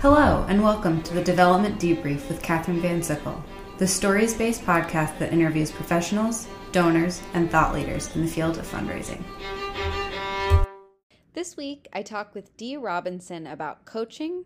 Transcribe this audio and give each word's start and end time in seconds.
Hello, 0.00 0.46
and 0.48 0.62
welcome 0.62 1.02
to 1.02 1.12
the 1.12 1.24
Development 1.24 1.76
Debrief 1.80 2.28
with 2.28 2.40
Katherine 2.40 2.80
Van 2.80 3.02
Sickle, 3.02 3.42
the 3.78 3.86
stories 3.88 4.32
based 4.32 4.62
podcast 4.62 5.18
that 5.18 5.32
interviews 5.32 5.72
professionals, 5.72 6.46
donors, 6.70 7.20
and 7.34 7.50
thought 7.50 7.74
leaders 7.74 8.14
in 8.14 8.22
the 8.22 8.30
field 8.30 8.58
of 8.58 8.64
fundraising. 8.70 9.20
This 11.32 11.56
week, 11.56 11.88
I 11.92 12.02
talk 12.02 12.32
with 12.32 12.56
Dee 12.56 12.76
Robinson 12.76 13.48
about 13.48 13.86
coaching, 13.86 14.44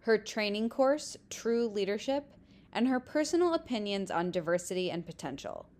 her 0.00 0.18
training 0.18 0.68
course, 0.68 1.16
True 1.30 1.68
Leadership, 1.68 2.26
and 2.70 2.86
her 2.86 3.00
personal 3.00 3.54
opinions 3.54 4.10
on 4.10 4.30
diversity 4.30 4.90
and 4.90 5.06
potential. 5.06 5.70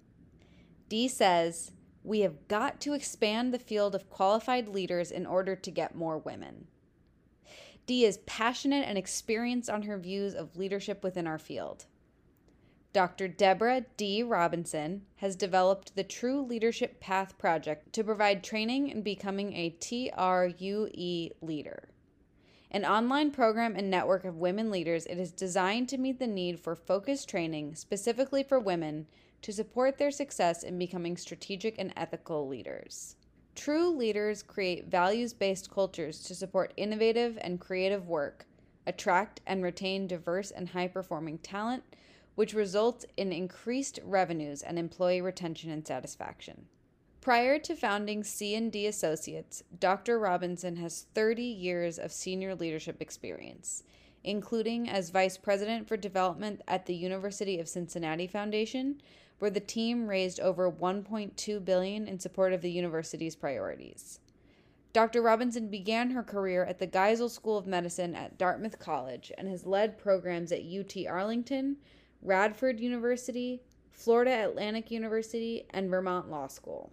Dee 0.89 1.09
says, 1.09 1.73
We 2.03 2.21
have 2.21 2.49
got 2.49 2.81
to 2.81 2.95
expand 2.95 3.53
the 3.53 3.59
field 3.59 3.95
of 3.95 4.09
qualified 4.09 4.69
leaders 4.69 5.11
in 5.11 5.27
order 5.27 5.55
to 5.55 5.71
get 5.71 5.95
more 5.95 6.17
women. 6.17 6.69
Dee 7.87 8.05
is 8.05 8.19
passionate 8.27 8.87
and 8.87 8.97
experienced 8.97 9.69
on 9.69 9.83
her 9.83 9.99
views 9.99 10.35
of 10.35 10.57
leadership 10.57 11.03
within 11.03 11.27
our 11.27 11.39
field. 11.39 11.87
Dr. 12.93 13.27
Deborah 13.27 13.87
Dee 13.97 14.23
Robinson 14.23 15.07
has 15.17 15.35
developed 15.35 15.97
the 15.97 16.05
True 16.05 16.43
Leadership 16.43 17.01
Path 17.01 17.39
Project 17.39 17.93
to 17.95 18.05
provide 18.05 18.45
training 18.45 18.89
in 18.89 19.01
becoming 19.01 19.55
a 19.55 19.71
TRUE 19.71 21.31
leader. 21.41 21.89
An 22.71 22.85
online 22.85 23.31
program 23.31 23.77
and 23.77 23.91
network 23.91 24.25
of 24.25 24.37
women 24.37 24.71
leaders, 24.71 25.07
it 25.07 25.19
is 25.19 25.33
designed 25.33 25.89
to 25.89 25.99
meet 25.99 26.19
the 26.19 26.27
need 26.27 26.61
for 26.61 26.77
focused 26.77 27.29
training 27.29 27.75
specifically 27.75 28.43
for 28.43 28.61
women 28.61 29.07
to 29.43 29.53
support 29.53 29.99
their 29.99 30.11
success 30.11 30.63
in 30.63 30.79
becoming 30.79 31.17
strategic 31.17 31.79
and 31.79 31.93
ethical 31.97 32.47
leaders. 32.47 33.17
True 33.55 33.91
leaders 33.91 34.43
create 34.43 34.87
values 34.87 35.35
based 35.35 35.71
cultures 35.71 36.21
to 36.25 36.35
support 36.35 36.73
innovative 36.77 37.39
and 37.41 37.61
creative 37.61 38.09
work, 38.09 38.47
attract 38.87 39.41
and 39.47 39.63
retain 39.63 40.07
diverse 40.07 40.51
and 40.51 40.71
high 40.71 40.89
performing 40.89 41.39
talent, 41.39 41.85
which 42.35 42.55
results 42.55 43.05
in 43.17 43.33
increased 43.33 44.01
revenues 44.05 44.63
and 44.63 44.79
employee 44.79 45.21
retention 45.21 45.71
and 45.71 45.87
satisfaction. 45.87 46.67
Prior 47.21 47.59
to 47.61 47.77
founding 47.77 48.25
C&D 48.25 48.87
Associates, 48.87 49.63
Dr. 49.79 50.19
Robinson 50.19 50.77
has 50.77 51.07
30 51.15 51.45
years 51.45 51.99
of 51.99 52.11
senior 52.11 52.55
leadership 52.55 53.01
experience, 53.01 53.85
including 54.25 54.89
as 54.89 55.11
Vice 55.11 55.37
President 55.37 55.87
for 55.87 55.97
Development 55.97 56.63
at 56.67 56.87
the 56.87 56.95
University 56.95 57.61
of 57.61 57.69
Cincinnati 57.69 58.27
Foundation, 58.27 59.01
where 59.39 59.51
the 59.51 59.61
team 59.61 60.07
raised 60.07 60.41
over 60.41 60.71
1.2 60.71 61.65
billion 61.65 62.07
in 62.07 62.19
support 62.19 62.53
of 62.53 62.63
the 62.63 62.71
university's 62.71 63.35
priorities. 63.35 64.21
Dr. 64.93 65.23
Robinson 65.23 65.69
began 65.69 66.11
her 66.11 66.23
career 66.23 66.65
at 66.65 66.79
the 66.79 66.87
Geisel 66.87 67.31
School 67.31 67.57
of 67.57 67.67
Medicine 67.67 68.15
at 68.15 68.37
Dartmouth 68.37 68.79
College 68.79 69.33
and 69.39 69.49
has 69.49 69.65
led 69.65 69.99
programs 69.99 70.53
at 70.53 70.61
UT 70.61 70.95
Arlington, 71.09 71.79
Radford 72.21 72.79
University, 72.79 73.63
Florida 73.91 74.45
Atlantic 74.45 74.91
University, 74.91 75.65
and 75.71 75.89
Vermont 75.89 76.31
Law 76.31 76.47
School. 76.47 76.93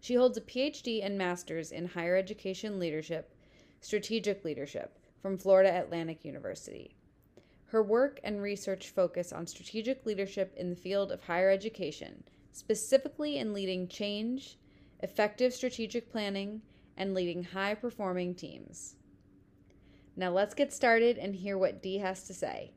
She 0.00 0.14
holds 0.14 0.36
a 0.36 0.40
PhD 0.40 1.04
and 1.04 1.16
master's 1.16 1.70
in 1.70 1.86
higher 1.86 2.16
education 2.16 2.80
leadership, 2.80 3.32
strategic 3.80 4.44
leadership 4.44 4.98
from 5.22 5.38
Florida 5.38 5.80
Atlantic 5.80 6.24
University. 6.24 6.95
Her 7.70 7.82
work 7.82 8.20
and 8.22 8.40
research 8.40 8.90
focus 8.90 9.32
on 9.32 9.46
strategic 9.46 10.06
leadership 10.06 10.54
in 10.56 10.70
the 10.70 10.76
field 10.76 11.10
of 11.10 11.22
higher 11.22 11.50
education, 11.50 12.22
specifically 12.52 13.38
in 13.38 13.52
leading 13.52 13.88
change, 13.88 14.56
effective 15.00 15.52
strategic 15.52 16.10
planning, 16.10 16.62
and 16.96 17.12
leading 17.12 17.42
high 17.42 17.74
performing 17.74 18.36
teams. 18.36 18.94
Now 20.14 20.30
let's 20.30 20.54
get 20.54 20.72
started 20.72 21.18
and 21.18 21.34
hear 21.34 21.58
what 21.58 21.82
Dee 21.82 21.98
has 21.98 22.22
to 22.28 22.34
say. 22.34 22.72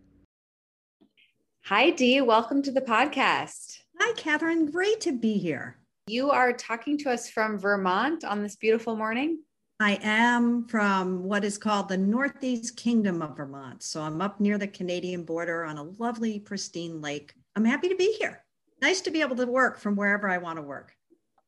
Hi, 1.65 1.91
Dee. 1.91 2.21
Welcome 2.21 2.63
to 2.63 2.71
the 2.71 2.81
podcast. 2.81 3.81
Hi, 3.99 4.13
Catherine. 4.13 4.71
Great 4.71 4.99
to 5.01 5.11
be 5.11 5.37
here. 5.37 5.77
You 6.07 6.31
are 6.31 6.51
talking 6.51 6.97
to 6.99 7.11
us 7.11 7.29
from 7.29 7.59
Vermont 7.59 8.23
on 8.23 8.41
this 8.41 8.55
beautiful 8.55 8.95
morning. 8.95 9.43
I 9.81 9.97
am 10.03 10.67
from 10.67 11.23
what 11.23 11.45
is 11.45 11.57
called 11.57 11.87
the 11.87 11.97
Northeast 11.97 12.75
Kingdom 12.75 13.21
of 13.21 13.37
Vermont. 13.37 13.81
So 13.81 14.01
I'm 14.01 14.21
up 14.21 14.41
near 14.41 14.57
the 14.57 14.67
Canadian 14.67 15.23
border 15.23 15.63
on 15.63 15.77
a 15.77 15.83
lovely, 15.83 16.37
pristine 16.37 16.99
lake. 16.99 17.33
I'm 17.55 17.63
happy 17.63 17.87
to 17.87 17.95
be 17.95 18.13
here. 18.19 18.43
Nice 18.81 18.99
to 19.01 19.11
be 19.11 19.21
able 19.21 19.37
to 19.37 19.45
work 19.45 19.79
from 19.79 19.95
wherever 19.95 20.29
I 20.29 20.39
want 20.39 20.57
to 20.57 20.63
work. 20.63 20.93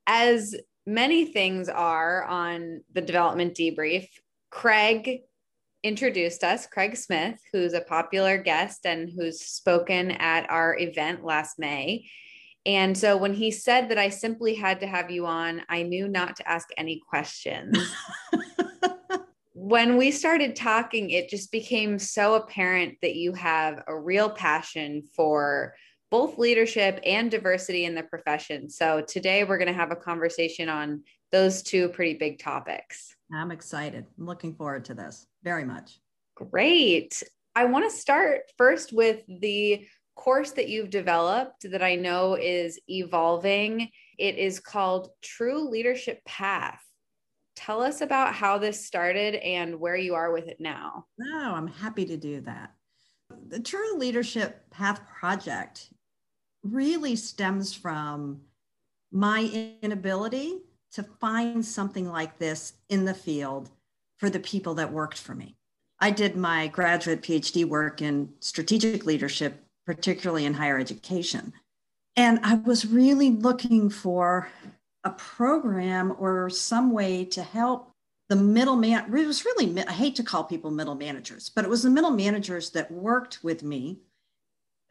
As 0.07 0.55
many 0.85 1.25
things 1.25 1.67
are 1.67 2.23
on 2.23 2.81
the 2.93 3.01
development 3.01 3.53
debrief, 3.53 4.07
Craig 4.49 5.23
introduced 5.83 6.45
us, 6.45 6.65
Craig 6.67 6.95
Smith, 6.95 7.37
who's 7.51 7.73
a 7.73 7.81
popular 7.81 8.37
guest 8.37 8.85
and 8.85 9.09
who's 9.09 9.41
spoken 9.41 10.09
at 10.11 10.49
our 10.49 10.77
event 10.79 11.25
last 11.25 11.59
May. 11.59 12.05
And 12.65 12.95
so 12.97 13.17
when 13.17 13.33
he 13.33 13.49
said 13.51 13.89
that 13.89 13.97
I 13.97 14.09
simply 14.09 14.53
had 14.53 14.79
to 14.81 14.87
have 14.87 15.09
you 15.09 15.25
on, 15.25 15.63
I 15.67 15.83
knew 15.83 16.07
not 16.07 16.35
to 16.37 16.47
ask 16.47 16.69
any 16.77 17.01
questions. 17.09 17.77
when 19.53 19.97
we 19.97 20.11
started 20.11 20.55
talking, 20.55 21.09
it 21.09 21.29
just 21.29 21.51
became 21.51 21.97
so 21.97 22.35
apparent 22.35 22.97
that 23.01 23.15
you 23.15 23.33
have 23.33 23.83
a 23.87 23.97
real 23.97 24.29
passion 24.29 25.03
for 25.15 25.73
both 26.11 26.37
leadership 26.37 26.99
and 27.05 27.31
diversity 27.31 27.85
in 27.85 27.95
the 27.95 28.03
profession. 28.03 28.69
So 28.69 29.01
today 29.01 29.43
we're 29.43 29.57
going 29.57 29.67
to 29.67 29.73
have 29.73 29.91
a 29.91 29.95
conversation 29.95 30.67
on 30.67 31.03
those 31.31 31.63
two 31.63 31.89
pretty 31.89 32.15
big 32.15 32.37
topics. 32.37 33.15
I'm 33.33 33.51
excited. 33.51 34.05
I'm 34.19 34.25
looking 34.25 34.53
forward 34.53 34.85
to 34.85 34.93
this 34.93 35.25
very 35.41 35.63
much. 35.63 35.99
Great. 36.35 37.23
I 37.55 37.65
want 37.65 37.89
to 37.89 37.97
start 37.97 38.41
first 38.57 38.93
with 38.93 39.23
the 39.27 39.87
course 40.21 40.51
that 40.51 40.69
you've 40.69 40.91
developed 40.91 41.69
that 41.71 41.81
I 41.81 41.95
know 41.95 42.35
is 42.35 42.79
evolving. 42.87 43.89
It 44.19 44.37
is 44.37 44.59
called 44.59 45.09
True 45.23 45.67
Leadership 45.67 46.23
Path. 46.25 46.79
Tell 47.55 47.81
us 47.81 48.01
about 48.01 48.35
how 48.35 48.59
this 48.59 48.85
started 48.85 49.33
and 49.35 49.79
where 49.79 49.95
you 49.95 50.13
are 50.13 50.31
with 50.31 50.47
it 50.47 50.59
now. 50.59 51.05
Oh, 51.19 51.53
I'm 51.55 51.65
happy 51.65 52.05
to 52.05 52.17
do 52.17 52.39
that. 52.41 52.71
The 53.47 53.59
True 53.59 53.97
Leadership 53.97 54.69
Path 54.69 55.01
project 55.07 55.89
really 56.61 57.15
stems 57.15 57.73
from 57.73 58.41
my 59.11 59.75
inability 59.81 60.59
to 60.93 61.01
find 61.01 61.65
something 61.65 62.07
like 62.07 62.37
this 62.37 62.73
in 62.89 63.05
the 63.05 63.15
field 63.15 63.71
for 64.17 64.29
the 64.29 64.39
people 64.39 64.75
that 64.75 64.93
worked 64.93 65.17
for 65.17 65.33
me. 65.33 65.57
I 65.99 66.11
did 66.11 66.35
my 66.35 66.67
graduate 66.67 67.23
PhD 67.23 67.65
work 67.65 68.03
in 68.03 68.29
strategic 68.39 69.05
leadership 69.05 69.65
particularly 69.91 70.45
in 70.45 70.53
higher 70.53 70.79
education. 70.79 71.51
And 72.15 72.39
I 72.43 72.53
was 72.55 72.85
really 72.85 73.29
looking 73.29 73.89
for 73.89 74.47
a 75.03 75.09
program 75.09 76.15
or 76.17 76.49
some 76.49 76.93
way 76.93 77.25
to 77.25 77.43
help 77.43 77.91
the 78.29 78.37
middle 78.37 78.77
man. 78.77 79.13
It 79.13 79.27
was 79.27 79.43
really, 79.43 79.83
I 79.85 79.91
hate 79.91 80.15
to 80.15 80.23
call 80.23 80.45
people 80.45 80.71
middle 80.71 80.95
managers, 80.95 81.49
but 81.53 81.65
it 81.65 81.69
was 81.69 81.83
the 81.83 81.89
middle 81.89 82.11
managers 82.11 82.69
that 82.69 82.89
worked 82.89 83.43
with 83.43 83.63
me 83.63 83.99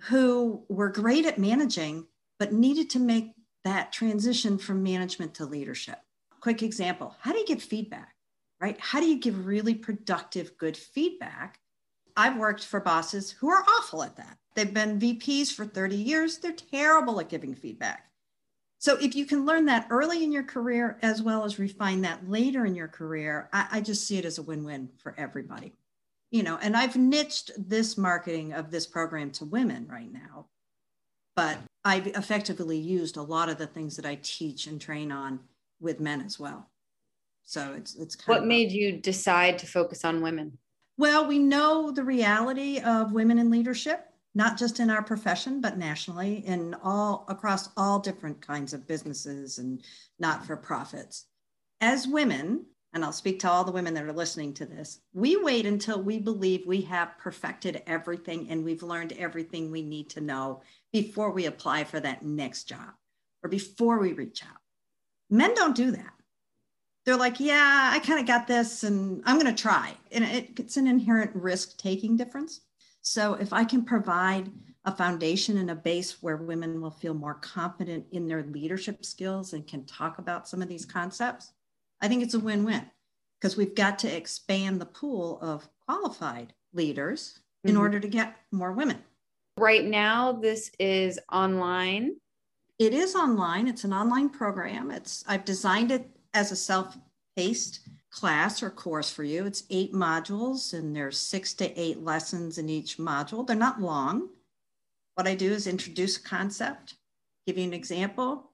who 0.02 0.64
were 0.68 0.90
great 0.90 1.24
at 1.24 1.38
managing, 1.38 2.06
but 2.38 2.52
needed 2.52 2.90
to 2.90 2.98
make 2.98 3.32
that 3.64 3.92
transition 3.92 4.58
from 4.58 4.82
management 4.82 5.32
to 5.36 5.46
leadership. 5.46 5.98
Quick 6.40 6.62
example 6.62 7.16
how 7.20 7.32
do 7.32 7.38
you 7.38 7.46
give 7.46 7.62
feedback, 7.62 8.14
right? 8.60 8.78
How 8.78 9.00
do 9.00 9.06
you 9.06 9.18
give 9.18 9.46
really 9.46 9.74
productive, 9.74 10.58
good 10.58 10.76
feedback? 10.76 11.58
I've 12.20 12.36
worked 12.36 12.66
for 12.66 12.80
bosses 12.80 13.30
who 13.30 13.48
are 13.48 13.64
awful 13.78 14.02
at 14.02 14.16
that. 14.16 14.36
They've 14.54 14.74
been 14.74 15.00
VPs 15.00 15.54
for 15.54 15.64
30 15.64 15.96
years. 15.96 16.36
They're 16.36 16.52
terrible 16.52 17.18
at 17.18 17.30
giving 17.30 17.54
feedback. 17.54 18.10
So 18.78 18.98
if 18.98 19.16
you 19.16 19.24
can 19.24 19.46
learn 19.46 19.64
that 19.66 19.86
early 19.88 20.22
in 20.22 20.30
your 20.30 20.42
career 20.42 20.98
as 21.00 21.22
well 21.22 21.44
as 21.44 21.58
refine 21.58 22.02
that 22.02 22.28
later 22.28 22.66
in 22.66 22.74
your 22.74 22.88
career, 22.88 23.48
I, 23.54 23.68
I 23.72 23.80
just 23.80 24.06
see 24.06 24.18
it 24.18 24.26
as 24.26 24.36
a 24.36 24.42
win-win 24.42 24.90
for 24.98 25.14
everybody. 25.16 25.72
You 26.30 26.42
know, 26.42 26.58
and 26.60 26.76
I've 26.76 26.96
niched 26.96 27.52
this 27.56 27.96
marketing 27.96 28.52
of 28.52 28.70
this 28.70 28.86
program 28.86 29.30
to 29.32 29.46
women 29.46 29.88
right 29.90 30.12
now, 30.12 30.44
but 31.34 31.56
I've 31.86 32.06
effectively 32.08 32.76
used 32.76 33.16
a 33.16 33.22
lot 33.22 33.48
of 33.48 33.56
the 33.56 33.66
things 33.66 33.96
that 33.96 34.04
I 34.04 34.18
teach 34.22 34.66
and 34.66 34.78
train 34.78 35.10
on 35.10 35.40
with 35.80 36.00
men 36.00 36.20
as 36.20 36.38
well. 36.38 36.68
So 37.44 37.72
it's 37.74 37.94
it's 37.94 38.14
kind 38.14 38.36
of 38.36 38.42
what 38.42 38.46
made 38.46 38.72
you 38.72 38.92
decide 38.92 39.58
to 39.60 39.66
focus 39.66 40.04
on 40.04 40.20
women? 40.20 40.58
Well, 41.00 41.26
we 41.26 41.38
know 41.38 41.90
the 41.90 42.04
reality 42.04 42.78
of 42.78 43.14
women 43.14 43.38
in 43.38 43.48
leadership 43.50 44.06
not 44.34 44.58
just 44.58 44.80
in 44.80 44.90
our 44.90 45.02
profession, 45.02 45.62
but 45.62 45.78
nationally 45.78 46.46
in 46.46 46.76
all 46.84 47.24
across 47.28 47.70
all 47.74 47.98
different 47.98 48.46
kinds 48.46 48.74
of 48.74 48.86
businesses 48.86 49.56
and 49.56 49.82
not 50.18 50.44
for 50.44 50.58
profits. 50.58 51.24
As 51.80 52.06
women, 52.06 52.66
and 52.92 53.02
I'll 53.02 53.12
speak 53.12 53.40
to 53.40 53.50
all 53.50 53.64
the 53.64 53.72
women 53.72 53.94
that 53.94 54.04
are 54.04 54.12
listening 54.12 54.52
to 54.54 54.66
this, 54.66 55.00
we 55.14 55.42
wait 55.42 55.64
until 55.64 56.02
we 56.02 56.18
believe 56.18 56.66
we 56.66 56.82
have 56.82 57.16
perfected 57.18 57.82
everything 57.86 58.50
and 58.50 58.62
we've 58.62 58.82
learned 58.82 59.14
everything 59.14 59.70
we 59.70 59.80
need 59.80 60.10
to 60.10 60.20
know 60.20 60.60
before 60.92 61.30
we 61.30 61.46
apply 61.46 61.84
for 61.84 61.98
that 61.98 62.22
next 62.22 62.64
job 62.64 62.90
or 63.42 63.48
before 63.48 63.98
we 63.98 64.12
reach 64.12 64.42
out. 64.44 64.60
Men 65.30 65.54
don't 65.54 65.74
do 65.74 65.92
that. 65.92 66.12
They're 67.04 67.16
like, 67.16 67.40
yeah, 67.40 67.90
I 67.92 67.98
kind 68.00 68.20
of 68.20 68.26
got 68.26 68.46
this 68.46 68.84
and 68.84 69.22
I'm 69.24 69.38
going 69.38 69.54
to 69.54 69.62
try. 69.62 69.94
And 70.12 70.24
it, 70.24 70.58
it's 70.58 70.76
an 70.76 70.86
inherent 70.86 71.30
risk 71.34 71.78
taking 71.78 72.16
difference. 72.16 72.60
So 73.00 73.34
if 73.34 73.52
I 73.52 73.64
can 73.64 73.84
provide 73.84 74.50
a 74.84 74.94
foundation 74.94 75.58
and 75.58 75.70
a 75.70 75.74
base 75.74 76.22
where 76.22 76.36
women 76.36 76.80
will 76.80 76.90
feel 76.90 77.14
more 77.14 77.34
confident 77.34 78.06
in 78.12 78.28
their 78.28 78.42
leadership 78.42 79.04
skills 79.04 79.52
and 79.52 79.66
can 79.66 79.84
talk 79.84 80.18
about 80.18 80.48
some 80.48 80.62
of 80.62 80.68
these 80.68 80.84
concepts, 80.84 81.52
I 82.00 82.08
think 82.08 82.22
it's 82.22 82.34
a 82.34 82.38
win 82.38 82.64
win 82.64 82.90
because 83.38 83.56
we've 83.56 83.74
got 83.74 83.98
to 84.00 84.16
expand 84.16 84.80
the 84.80 84.86
pool 84.86 85.38
of 85.40 85.68
qualified 85.86 86.52
leaders 86.72 87.40
in 87.64 87.72
mm-hmm. 87.72 87.80
order 87.80 88.00
to 88.00 88.08
get 88.08 88.36
more 88.52 88.72
women. 88.72 88.98
Right 89.58 89.84
now, 89.84 90.32
this 90.32 90.70
is 90.78 91.18
online. 91.30 92.16
It 92.78 92.94
is 92.94 93.14
online. 93.14 93.68
It's 93.68 93.84
an 93.84 93.92
online 93.92 94.30
program. 94.30 94.90
It's 94.90 95.24
I've 95.26 95.44
designed 95.44 95.90
it 95.90 96.08
as 96.34 96.52
a 96.52 96.56
self-paced 96.56 97.80
class 98.10 98.62
or 98.62 98.70
course 98.70 99.10
for 99.10 99.24
you. 99.24 99.46
It's 99.46 99.64
eight 99.70 99.92
modules 99.92 100.72
and 100.74 100.94
there's 100.94 101.18
six 101.18 101.54
to 101.54 101.80
eight 101.80 102.02
lessons 102.02 102.58
in 102.58 102.68
each 102.68 102.98
module. 102.98 103.46
They're 103.46 103.56
not 103.56 103.80
long. 103.80 104.30
What 105.14 105.28
I 105.28 105.34
do 105.34 105.52
is 105.52 105.66
introduce 105.66 106.16
a 106.16 106.22
concept, 106.22 106.94
give 107.46 107.58
you 107.58 107.64
an 107.64 107.74
example, 107.74 108.50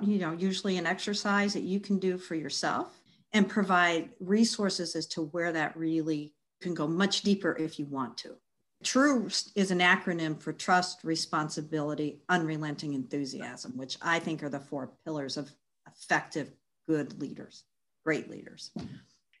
you 0.00 0.18
know, 0.18 0.32
usually 0.32 0.76
an 0.76 0.86
exercise 0.86 1.54
that 1.54 1.62
you 1.62 1.80
can 1.80 1.98
do 1.98 2.16
for 2.16 2.36
yourself 2.36 3.00
and 3.32 3.48
provide 3.48 4.10
resources 4.20 4.94
as 4.94 5.06
to 5.06 5.22
where 5.22 5.52
that 5.52 5.76
really 5.76 6.34
can 6.60 6.74
go 6.74 6.86
much 6.86 7.22
deeper 7.22 7.56
if 7.58 7.78
you 7.78 7.86
want 7.86 8.16
to. 8.18 8.36
TRUE 8.84 9.28
is 9.54 9.70
an 9.70 9.78
acronym 9.78 10.40
for 10.40 10.52
trust, 10.52 11.02
responsibility, 11.04 12.20
unrelenting 12.28 12.94
enthusiasm, 12.94 13.76
which 13.76 13.96
I 14.02 14.18
think 14.18 14.42
are 14.42 14.48
the 14.48 14.60
four 14.60 14.90
pillars 15.04 15.36
of 15.36 15.50
effective, 15.88 16.52
good 16.88 17.20
leaders, 17.20 17.64
great 18.04 18.30
leaders. 18.30 18.70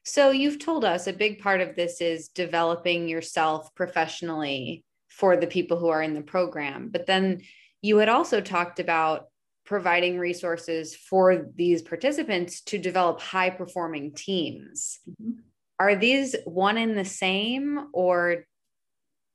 So, 0.04 0.30
you've 0.30 0.58
told 0.58 0.84
us 0.84 1.06
a 1.06 1.12
big 1.12 1.40
part 1.40 1.60
of 1.60 1.76
this 1.76 2.00
is 2.00 2.28
developing 2.28 3.08
yourself 3.08 3.74
professionally 3.74 4.84
for 5.08 5.36
the 5.36 5.46
people 5.46 5.78
who 5.78 5.88
are 5.88 6.02
in 6.02 6.14
the 6.14 6.22
program. 6.22 6.88
But 6.88 7.06
then 7.06 7.42
you 7.82 7.98
had 7.98 8.08
also 8.08 8.40
talked 8.40 8.80
about 8.80 9.26
providing 9.64 10.18
resources 10.18 10.96
for 10.96 11.46
these 11.54 11.82
participants 11.82 12.62
to 12.62 12.78
develop 12.78 13.20
high 13.20 13.50
performing 13.50 14.12
teams. 14.14 14.98
Mm-hmm. 15.08 15.40
Are 15.78 15.94
these 15.94 16.36
one 16.44 16.78
in 16.78 16.94
the 16.94 17.04
same, 17.04 17.88
or 17.92 18.44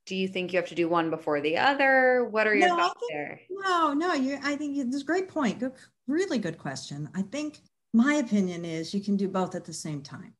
do 0.05 0.15
you 0.15 0.27
think 0.27 0.53
you 0.53 0.59
have 0.59 0.69
to 0.69 0.75
do 0.75 0.87
one 0.87 1.09
before 1.09 1.41
the 1.41 1.57
other? 1.57 2.27
What 2.29 2.47
are 2.47 2.55
your 2.55 2.69
no, 2.69 2.77
thoughts 2.77 2.99
think, 2.99 3.11
there? 3.11 3.39
No, 3.49 3.93
no, 3.93 4.13
you. 4.13 4.39
I 4.41 4.55
think 4.55 4.77
it's 4.77 5.01
a 5.01 5.05
great 5.05 5.27
point. 5.27 5.59
Good, 5.59 5.73
really 6.07 6.37
good 6.37 6.57
question. 6.57 7.09
I 7.13 7.21
think 7.23 7.59
my 7.97 8.15
opinion 8.15 8.63
is 8.63 8.93
you 8.93 9.01
can 9.01 9.17
do 9.17 9.27
both 9.27 9.55
at 9.55 9.65
the 9.65 9.73
same 9.73 10.01
time, 10.01 10.33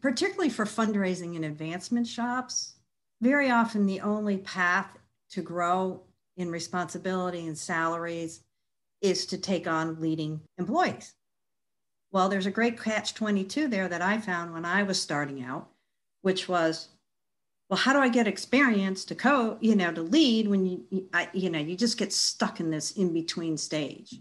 particularly 0.00 0.50
for 0.50 0.64
fundraising 0.64 1.36
and 1.36 1.44
advancement 1.44 2.06
shops 2.06 2.74
very 3.22 3.50
often 3.50 3.86
the 3.86 4.00
only 4.00 4.38
path 4.38 4.98
to 5.30 5.40
grow 5.40 6.02
in 6.36 6.50
responsibility 6.50 7.46
and 7.46 7.56
salaries 7.56 8.42
is 9.00 9.26
to 9.26 9.38
take 9.38 9.68
on 9.68 10.00
leading 10.00 10.40
employees. 10.58 11.14
Well, 12.10 12.28
there's 12.28 12.46
a 12.46 12.50
great 12.50 12.82
catch 12.82 13.14
22 13.14 13.68
there 13.68 13.88
that 13.88 14.02
I 14.02 14.18
found 14.18 14.52
when 14.52 14.64
I 14.64 14.82
was 14.82 15.00
starting 15.00 15.42
out, 15.42 15.68
which 16.22 16.48
was, 16.48 16.88
well, 17.70 17.78
how 17.78 17.92
do 17.92 18.00
I 18.00 18.08
get 18.08 18.26
experience 18.26 19.04
to 19.06 19.14
co, 19.14 19.56
you 19.60 19.76
know, 19.76 19.92
to 19.92 20.02
lead 20.02 20.48
when 20.48 20.66
you, 20.66 21.08
I, 21.14 21.28
you 21.32 21.48
know, 21.48 21.60
you 21.60 21.76
just 21.76 21.96
get 21.96 22.12
stuck 22.12 22.58
in 22.58 22.70
this 22.70 22.90
in 22.90 23.12
between 23.12 23.56
stage. 23.56 24.18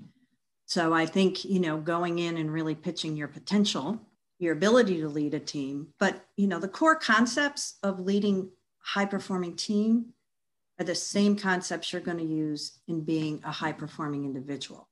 So 0.71 0.93
I 0.93 1.05
think, 1.05 1.43
you 1.43 1.59
know, 1.59 1.75
going 1.75 2.19
in 2.19 2.37
and 2.37 2.49
really 2.49 2.75
pitching 2.75 3.17
your 3.17 3.27
potential, 3.27 3.99
your 4.39 4.53
ability 4.53 5.01
to 5.01 5.09
lead 5.09 5.33
a 5.33 5.39
team, 5.41 5.87
but, 5.99 6.25
you 6.37 6.47
know, 6.47 6.59
the 6.59 6.69
core 6.69 6.95
concepts 6.95 7.77
of 7.83 7.99
leading 7.99 8.49
high 8.79 9.03
performing 9.03 9.57
team 9.57 10.13
are 10.79 10.85
the 10.85 10.95
same 10.95 11.35
concepts 11.35 11.91
you're 11.91 12.01
going 12.01 12.19
to 12.19 12.23
use 12.23 12.79
in 12.87 13.01
being 13.01 13.41
a 13.43 13.51
high 13.51 13.73
performing 13.73 14.23
individual. 14.23 14.87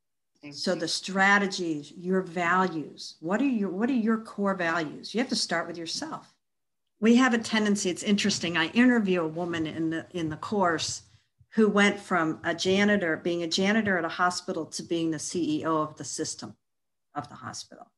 So 0.51 0.75
the 0.75 0.85
strategies, 0.85 1.93
your 1.93 2.23
values, 2.23 3.15
what 3.21 3.39
are 3.39 3.45
your 3.45 3.69
what 3.69 3.89
are 3.89 3.93
your 3.93 4.17
core 4.17 4.55
values? 4.55 5.15
You 5.15 5.21
have 5.21 5.29
to 5.29 5.35
start 5.37 5.65
with 5.65 5.77
yourself. 5.77 6.33
We 6.99 7.15
have 7.15 7.33
a 7.33 7.37
tendency, 7.37 7.89
it's 7.89 8.03
interesting. 8.03 8.57
I 8.57 8.67
interview 8.71 9.21
a 9.21 9.27
woman 9.27 9.65
in 9.65 9.91
the 9.91 10.05
in 10.11 10.27
the 10.27 10.35
course 10.35 11.03
who 11.53 11.67
went 11.67 11.99
from 11.99 12.39
a 12.43 12.53
janitor, 12.53 13.17
being 13.17 13.43
a 13.43 13.47
janitor 13.47 13.97
at 13.97 14.05
a 14.05 14.09
hospital 14.09 14.65
to 14.65 14.83
being 14.83 15.11
the 15.11 15.17
CEO 15.17 15.65
of 15.65 15.97
the 15.97 16.03
system 16.03 16.55
of 17.15 17.27
the 17.29 17.35
hospital. 17.35 17.91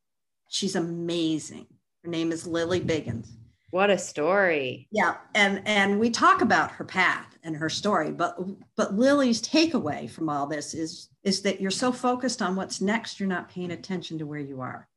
She's 0.48 0.76
amazing. 0.76 1.66
Her 2.02 2.10
name 2.10 2.32
is 2.32 2.46
Lily 2.46 2.80
Biggins. 2.80 3.28
What 3.70 3.88
a 3.88 3.96
story. 3.96 4.86
Yeah, 4.90 5.16
and 5.34 5.62
and 5.64 5.98
we 5.98 6.10
talk 6.10 6.42
about 6.42 6.72
her 6.72 6.84
path 6.84 7.38
and 7.42 7.56
her 7.56 7.70
story, 7.70 8.10
but 8.10 8.38
but 8.76 8.94
Lily's 8.94 9.40
takeaway 9.40 10.10
from 10.10 10.28
all 10.28 10.46
this 10.46 10.74
is 10.74 11.08
is 11.22 11.40
that 11.42 11.58
you're 11.60 11.70
so 11.70 11.90
focused 11.90 12.42
on 12.42 12.54
what's 12.54 12.82
next, 12.82 13.18
you're 13.18 13.28
not 13.28 13.48
paying 13.48 13.70
attention 13.70 14.18
to 14.18 14.26
where 14.26 14.40
you 14.40 14.60
are. 14.60 14.88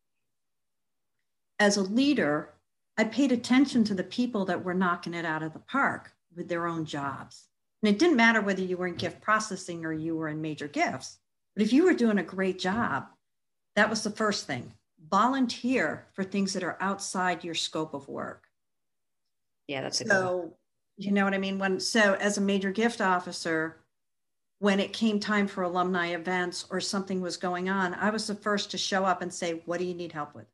As 1.57 1.77
a 1.77 1.83
leader, 1.83 2.53
I 2.97 3.05
paid 3.05 3.31
attention 3.31 3.85
to 3.85 3.93
the 3.93 4.03
people 4.03 4.43
that 4.45 4.65
were 4.65 4.73
knocking 4.73 5.13
it 5.13 5.23
out 5.23 5.43
of 5.43 5.53
the 5.53 5.59
park 5.59 6.11
with 6.35 6.49
their 6.49 6.67
own 6.67 6.83
jobs. 6.83 7.47
And 7.85 7.93
it 7.93 7.99
didn't 7.99 8.17
matter 8.17 8.41
whether 8.41 8.63
you 8.63 8.77
were 8.77 8.87
in 8.87 8.95
gift 8.95 9.21
processing 9.21 9.85
or 9.85 9.93
you 9.93 10.15
were 10.15 10.27
in 10.27 10.41
major 10.41 10.67
gifts. 10.67 11.19
But 11.55 11.61
if 11.61 11.71
you 11.71 11.85
were 11.85 11.93
doing 11.93 12.17
a 12.17 12.23
great 12.23 12.57
job, 12.57 13.05
that 13.75 13.91
was 13.91 14.01
the 14.01 14.09
first 14.09 14.47
thing. 14.47 14.73
Volunteer 15.07 16.07
for 16.13 16.23
things 16.23 16.53
that 16.53 16.63
are 16.63 16.79
outside 16.81 17.43
your 17.43 17.53
scope 17.53 17.93
of 17.93 18.07
work. 18.07 18.45
Yeah, 19.67 19.83
that's 19.83 20.01
a 20.01 20.07
so. 20.07 20.57
You 20.97 21.11
know 21.11 21.25
what 21.25 21.35
I 21.35 21.37
mean? 21.37 21.59
When 21.59 21.79
so 21.79 22.15
as 22.15 22.39
a 22.39 22.41
major 22.41 22.71
gift 22.71 23.01
officer, 23.01 23.77
when 24.57 24.79
it 24.79 24.91
came 24.91 25.19
time 25.19 25.45
for 25.45 25.61
alumni 25.61 26.07
events 26.07 26.65
or 26.71 26.81
something 26.81 27.21
was 27.21 27.37
going 27.37 27.69
on, 27.69 27.93
I 27.93 28.09
was 28.09 28.25
the 28.25 28.33
first 28.33 28.71
to 28.71 28.79
show 28.79 29.05
up 29.05 29.21
and 29.21 29.31
say, 29.31 29.61
"What 29.65 29.77
do 29.77 29.85
you 29.85 29.93
need 29.93 30.11
help 30.11 30.33
with?" 30.33 30.47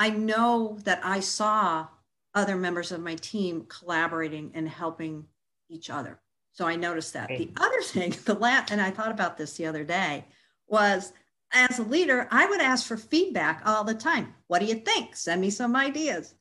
I 0.00 0.10
know 0.10 0.78
that 0.82 1.00
I 1.04 1.20
saw 1.20 1.86
other 2.34 2.56
members 2.56 2.90
of 2.90 3.00
my 3.00 3.14
team 3.14 3.66
collaborating 3.68 4.50
and 4.54 4.68
helping 4.68 5.28
each 5.68 5.88
other. 5.88 6.18
So 6.52 6.66
I 6.66 6.76
noticed 6.76 7.14
that. 7.14 7.28
The 7.28 7.50
other 7.58 7.82
thing, 7.82 8.14
the 8.24 8.34
last, 8.34 8.70
and 8.70 8.80
I 8.80 8.90
thought 8.90 9.10
about 9.10 9.36
this 9.36 9.56
the 9.56 9.66
other 9.66 9.84
day, 9.84 10.26
was 10.68 11.12
as 11.52 11.78
a 11.78 11.82
leader, 11.82 12.28
I 12.30 12.46
would 12.46 12.60
ask 12.60 12.86
for 12.86 12.96
feedback 12.96 13.62
all 13.66 13.84
the 13.84 13.94
time. 13.94 14.34
What 14.46 14.60
do 14.60 14.66
you 14.66 14.76
think? 14.76 15.16
Send 15.16 15.40
me 15.40 15.50
some 15.50 15.76
ideas. 15.76 16.34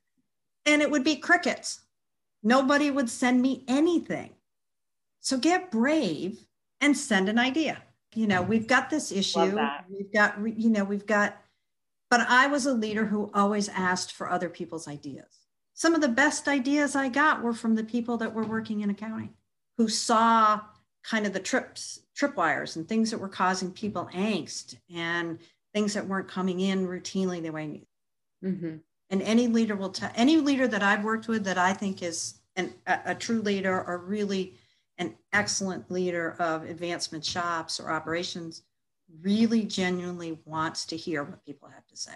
And 0.65 0.81
it 0.81 0.91
would 0.91 1.03
be 1.03 1.15
crickets. 1.17 1.81
Nobody 2.43 2.91
would 2.91 3.09
send 3.09 3.41
me 3.41 3.65
anything. 3.67 4.31
So 5.19 5.38
get 5.38 5.71
brave 5.71 6.45
and 6.79 6.95
send 6.95 7.29
an 7.29 7.39
idea. 7.39 7.81
You 8.15 8.27
know, 8.27 8.41
we've 8.41 8.67
got 8.67 8.89
this 8.89 9.12
issue. 9.12 9.57
We've 9.89 10.12
got, 10.13 10.38
you 10.45 10.69
know, 10.69 10.83
we've 10.83 11.05
got, 11.05 11.38
but 12.09 12.21
I 12.27 12.47
was 12.47 12.65
a 12.65 12.74
leader 12.74 13.05
who 13.05 13.31
always 13.33 13.69
asked 13.69 14.12
for 14.13 14.29
other 14.29 14.50
people's 14.50 14.88
ideas. 14.88 15.25
Some 15.74 15.95
of 15.95 16.01
the 16.01 16.09
best 16.09 16.47
ideas 16.47 16.95
I 16.95 17.09
got 17.09 17.41
were 17.41 17.53
from 17.53 17.75
the 17.75 17.83
people 17.83 18.17
that 18.17 18.33
were 18.33 18.43
working 18.43 18.81
in 18.81 18.89
accounting 18.89 19.33
who 19.81 19.88
saw 19.88 20.61
kind 21.03 21.25
of 21.25 21.33
the 21.33 21.39
trips, 21.39 22.01
tripwires 22.19 22.75
and 22.75 22.88
things 22.88 23.09
that 23.09 23.17
were 23.17 23.27
causing 23.27 23.71
people 23.71 24.07
angst 24.13 24.77
and 24.93 25.39
things 25.73 25.95
that 25.95 26.07
weren't 26.07 26.27
coming 26.27 26.59
in 26.59 26.88
routinely 26.88 27.41
the 27.41 27.50
way 27.50 27.81
mm-hmm 28.43 28.77
and 29.11 29.21
any 29.21 29.47
leader 29.47 29.75
will 29.75 29.89
tell 29.89 30.09
any 30.15 30.38
leader 30.38 30.67
that 30.67 30.81
I've 30.81 31.03
worked 31.03 31.27
with 31.27 31.43
that 31.43 31.57
I 31.57 31.73
think 31.73 32.01
is 32.01 32.35
an, 32.55 32.73
a, 32.88 33.00
a 33.07 33.15
true 33.15 33.41
leader 33.41 33.83
or 33.83 33.97
really 34.00 34.55
an 34.97 35.15
excellent 35.33 35.91
leader 35.91 36.35
of 36.39 36.63
advancement 36.63 37.25
shops 37.25 37.79
or 37.79 37.91
operations 37.91 38.63
really 39.21 39.65
genuinely 39.65 40.39
wants 40.45 40.85
to 40.85 40.97
hear 40.97 41.23
what 41.23 41.45
people 41.45 41.67
have 41.67 41.85
to 41.88 41.97
say. 41.97 42.13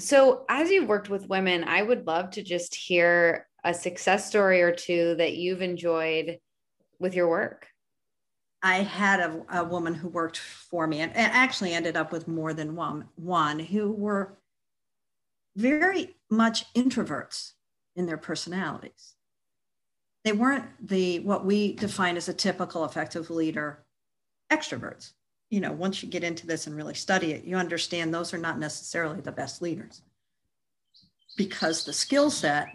So, 0.00 0.44
as 0.48 0.70
you've 0.70 0.88
worked 0.88 1.08
with 1.08 1.28
women, 1.28 1.64
I 1.64 1.82
would 1.82 2.06
love 2.06 2.30
to 2.30 2.42
just 2.42 2.74
hear 2.74 3.46
a 3.64 3.74
success 3.74 4.28
story 4.28 4.62
or 4.62 4.72
two 4.72 5.14
that 5.16 5.34
you've 5.34 5.62
enjoyed 5.62 6.38
with 6.98 7.14
your 7.14 7.28
work. 7.28 7.68
I 8.62 8.76
had 8.82 9.20
a, 9.20 9.42
a 9.60 9.64
woman 9.64 9.94
who 9.94 10.08
worked 10.08 10.38
for 10.38 10.86
me 10.86 11.00
and 11.00 11.12
actually 11.14 11.74
ended 11.74 11.96
up 11.96 12.10
with 12.10 12.26
more 12.26 12.52
than 12.52 12.74
one, 12.74 13.08
one 13.14 13.58
who 13.60 13.92
were 13.92 14.38
very 15.56 16.16
much 16.30 16.72
introverts 16.74 17.52
in 17.94 18.06
their 18.06 18.16
personalities. 18.16 19.14
They 20.24 20.32
weren't 20.32 20.64
the 20.86 21.20
what 21.20 21.46
we 21.46 21.74
define 21.74 22.16
as 22.16 22.28
a 22.28 22.34
typical 22.34 22.84
effective 22.84 23.30
leader 23.30 23.84
extroverts. 24.52 25.12
You 25.50 25.60
know, 25.60 25.72
once 25.72 26.02
you 26.02 26.08
get 26.08 26.24
into 26.24 26.46
this 26.46 26.66
and 26.66 26.76
really 26.76 26.94
study 26.94 27.32
it, 27.32 27.44
you 27.44 27.56
understand 27.56 28.12
those 28.12 28.34
are 28.34 28.38
not 28.38 28.58
necessarily 28.58 29.20
the 29.20 29.32
best 29.32 29.62
leaders 29.62 30.02
because 31.36 31.84
the 31.84 31.92
skill 31.92 32.30
set 32.30 32.68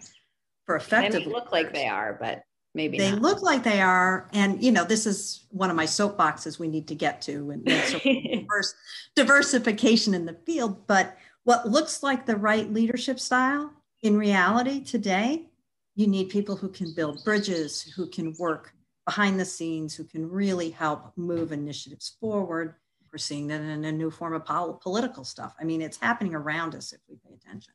for 0.65 0.75
effective 0.75 1.25
they 1.25 1.29
look 1.29 1.51
like 1.51 1.73
they 1.73 1.87
are, 1.87 2.17
but 2.19 2.43
maybe 2.73 2.97
they 2.97 3.11
not. 3.11 3.21
look 3.21 3.41
like 3.41 3.63
they 3.63 3.81
are. 3.81 4.29
And 4.33 4.63
you 4.63 4.71
know, 4.71 4.83
this 4.83 5.05
is 5.05 5.45
one 5.49 5.69
of 5.69 5.75
my 5.75 5.85
soapboxes 5.85 6.59
we 6.59 6.67
need 6.67 6.87
to 6.87 6.95
get 6.95 7.21
to 7.23 7.51
and 7.51 7.65
diverse, 7.65 8.73
diversification 9.15 10.13
in 10.13 10.25
the 10.25 10.37
field. 10.45 10.87
But 10.87 11.17
what 11.43 11.69
looks 11.69 12.03
like 12.03 12.25
the 12.25 12.35
right 12.35 12.71
leadership 12.71 13.19
style 13.19 13.71
in 14.01 14.17
reality 14.17 14.81
today 14.81 15.49
you 15.95 16.07
need 16.07 16.29
people 16.29 16.55
who 16.55 16.69
can 16.69 16.93
build 16.93 17.23
bridges 17.23 17.81
who 17.95 18.07
can 18.07 18.33
work 18.39 18.73
behind 19.05 19.39
the 19.39 19.45
scenes 19.45 19.93
who 19.95 20.03
can 20.03 20.29
really 20.29 20.69
help 20.69 21.11
move 21.15 21.51
initiatives 21.51 22.15
forward 22.19 22.75
we're 23.11 23.17
seeing 23.17 23.47
that 23.47 23.61
in 23.61 23.85
a 23.85 23.91
new 23.91 24.09
form 24.09 24.33
of 24.33 24.45
political 24.81 25.23
stuff 25.23 25.53
i 25.59 25.63
mean 25.63 25.81
it's 25.81 25.97
happening 25.97 26.35
around 26.35 26.75
us 26.75 26.93
if 26.93 26.99
we 27.09 27.15
pay 27.15 27.33
attention 27.33 27.73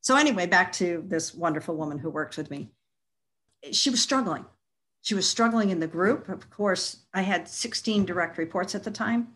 so 0.00 0.16
anyway 0.16 0.46
back 0.46 0.72
to 0.72 1.04
this 1.06 1.34
wonderful 1.34 1.76
woman 1.76 1.98
who 1.98 2.10
worked 2.10 2.36
with 2.36 2.50
me 2.50 2.70
she 3.72 3.90
was 3.90 4.00
struggling 4.00 4.44
she 5.02 5.14
was 5.14 5.28
struggling 5.28 5.70
in 5.70 5.80
the 5.80 5.86
group 5.86 6.28
of 6.28 6.50
course 6.50 7.04
i 7.14 7.22
had 7.22 7.48
16 7.48 8.04
direct 8.04 8.38
reports 8.38 8.74
at 8.74 8.84
the 8.84 8.90
time 8.90 9.28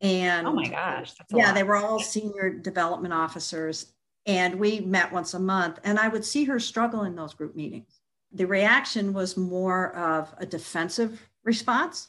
and 0.00 0.46
oh 0.46 0.52
my 0.52 0.68
gosh, 0.68 1.12
yeah, 1.30 1.46
lot. 1.46 1.54
they 1.54 1.62
were 1.62 1.76
all 1.76 1.98
senior 1.98 2.50
development 2.50 3.12
officers. 3.12 3.92
And 4.26 4.56
we 4.56 4.80
met 4.80 5.10
once 5.10 5.34
a 5.34 5.38
month, 5.38 5.80
and 5.84 5.98
I 5.98 6.08
would 6.08 6.24
see 6.24 6.44
her 6.44 6.60
struggle 6.60 7.04
in 7.04 7.16
those 7.16 7.34
group 7.34 7.56
meetings. 7.56 8.00
The 8.32 8.46
reaction 8.46 9.14
was 9.14 9.36
more 9.36 9.94
of 9.96 10.32
a 10.36 10.44
defensive 10.44 11.28
response 11.44 12.08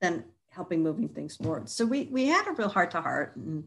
than 0.00 0.24
helping 0.48 0.82
moving 0.82 1.08
things 1.08 1.36
forward. 1.36 1.68
So 1.68 1.84
we 1.84 2.08
we 2.10 2.26
had 2.26 2.48
a 2.48 2.52
real 2.52 2.70
heart 2.70 2.90
to 2.92 3.02
heart 3.02 3.36
and 3.36 3.64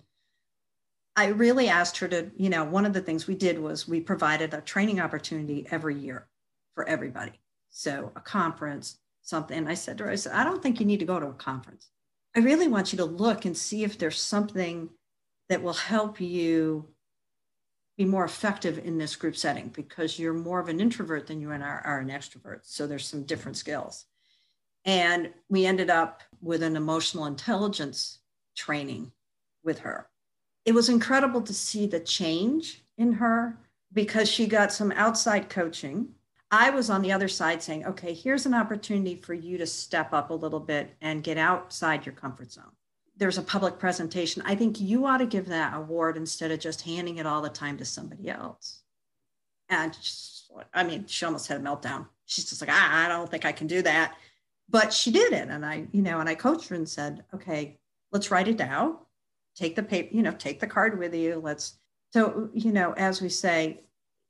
I 1.15 1.27
really 1.27 1.69
asked 1.69 1.99
her 1.99 2.07
to, 2.07 2.31
you 2.35 2.49
know, 2.49 2.63
one 2.63 2.87
of 2.87 2.93
the 2.93 3.01
things 3.01 3.27
we 3.27 3.35
did 3.35 3.59
was 3.59 3.87
we 3.87 4.01
provided 4.01 4.51
a 4.53 4.61
training 4.61 4.99
opportunity 4.99 5.67
every 5.69 5.93
year 5.93 6.27
for 6.73 6.87
everybody. 6.87 7.33
So 7.69 8.11
a 8.15 8.21
conference, 8.21 8.97
something. 9.21 9.67
I 9.67 9.73
said 9.73 9.97
to 9.97 10.05
her, 10.05 10.11
I 10.11 10.15
said, 10.15 10.33
I 10.33 10.43
don't 10.43 10.61
think 10.61 10.79
you 10.79 10.85
need 10.85 10.99
to 10.99 11.05
go 11.05 11.19
to 11.19 11.27
a 11.27 11.33
conference. 11.33 11.89
I 12.35 12.39
really 12.39 12.67
want 12.67 12.91
you 12.91 12.97
to 12.97 13.05
look 13.05 13.45
and 13.45 13.55
see 13.55 13.83
if 13.83 13.97
there's 13.97 14.19
something 14.19 14.89
that 15.49 15.61
will 15.61 15.73
help 15.73 16.19
you 16.19 16.87
be 17.97 18.05
more 18.05 18.25
effective 18.25 18.79
in 18.79 18.97
this 18.97 19.15
group 19.15 19.35
setting 19.35 19.67
because 19.69 20.17
you're 20.17 20.33
more 20.33 20.59
of 20.59 20.67
an 20.67 20.79
introvert 20.79 21.27
than 21.27 21.39
you 21.39 21.51
and 21.51 21.63
are, 21.63 21.81
are 21.85 21.99
an 21.99 22.09
extrovert. 22.09 22.61
So 22.63 22.87
there's 22.87 23.05
some 23.05 23.23
different 23.23 23.57
skills. 23.57 24.05
And 24.85 25.29
we 25.49 25.65
ended 25.65 25.89
up 25.89 26.23
with 26.41 26.63
an 26.63 26.75
emotional 26.75 27.25
intelligence 27.25 28.19
training 28.55 29.11
with 29.63 29.79
her. 29.79 30.09
It 30.65 30.73
was 30.73 30.89
incredible 30.89 31.41
to 31.41 31.53
see 31.53 31.85
the 31.85 31.99
change 31.99 32.83
in 32.97 33.13
her 33.13 33.57
because 33.93 34.29
she 34.29 34.47
got 34.47 34.73
some 34.73 34.91
outside 34.93 35.49
coaching 35.49 36.09
I 36.53 36.69
was 36.69 36.91
on 36.91 37.01
the 37.01 37.11
other 37.11 37.27
side 37.27 37.63
saying, 37.63 37.83
okay, 37.87 38.13
here's 38.13 38.45
an 38.45 38.53
opportunity 38.53 39.15
for 39.15 39.33
you 39.33 39.57
to 39.57 39.65
step 39.65 40.13
up 40.13 40.29
a 40.29 40.35
little 40.35 40.59
bit 40.59 40.93
and 41.01 41.23
get 41.23 41.39
outside 41.39 42.05
your 42.05 42.13
comfort 42.13 42.51
zone. 42.51 42.71
There's 43.17 43.39
a 43.39 43.41
public 43.41 43.79
presentation. 43.79 44.43
I 44.45 44.53
think 44.53 44.79
you 44.79 45.07
ought 45.07 45.17
to 45.17 45.25
give 45.25 45.47
that 45.47 45.75
award 45.75 46.15
instead 46.15 46.51
of 46.51 46.59
just 46.59 46.81
handing 46.81 47.17
it 47.17 47.25
all 47.25 47.41
the 47.41 47.49
time 47.49 47.75
to 47.77 47.85
somebody 47.85 48.29
else. 48.29 48.83
And 49.69 49.93
just, 49.93 50.51
I 50.75 50.83
mean, 50.83 51.07
she 51.07 51.25
almost 51.25 51.47
had 51.47 51.59
a 51.59 51.63
meltdown. 51.63 52.05
She's 52.27 52.47
just 52.47 52.61
like, 52.61 52.69
ah, 52.71 53.05
I 53.05 53.07
don't 53.07 53.31
think 53.31 53.45
I 53.45 53.51
can 53.51 53.65
do 53.65 53.81
that. 53.81 54.13
But 54.69 54.93
she 54.93 55.09
did 55.09 55.33
it. 55.33 55.49
And 55.49 55.65
I, 55.65 55.87
you 55.91 56.03
know, 56.03 56.19
and 56.19 56.29
I 56.29 56.35
coached 56.35 56.67
her 56.67 56.75
and 56.75 56.87
said, 56.87 57.23
okay, 57.33 57.79
let's 58.11 58.29
write 58.29 58.47
it 58.47 58.57
down. 58.57 58.97
Take 59.55 59.75
the 59.75 59.81
paper, 59.81 60.15
you 60.15 60.21
know, 60.21 60.31
take 60.33 60.59
the 60.59 60.67
card 60.67 60.99
with 60.99 61.15
you. 61.15 61.41
Let's, 61.43 61.79
so, 62.11 62.51
you 62.53 62.71
know, 62.71 62.93
as 62.93 63.23
we 63.23 63.29
say, 63.29 63.79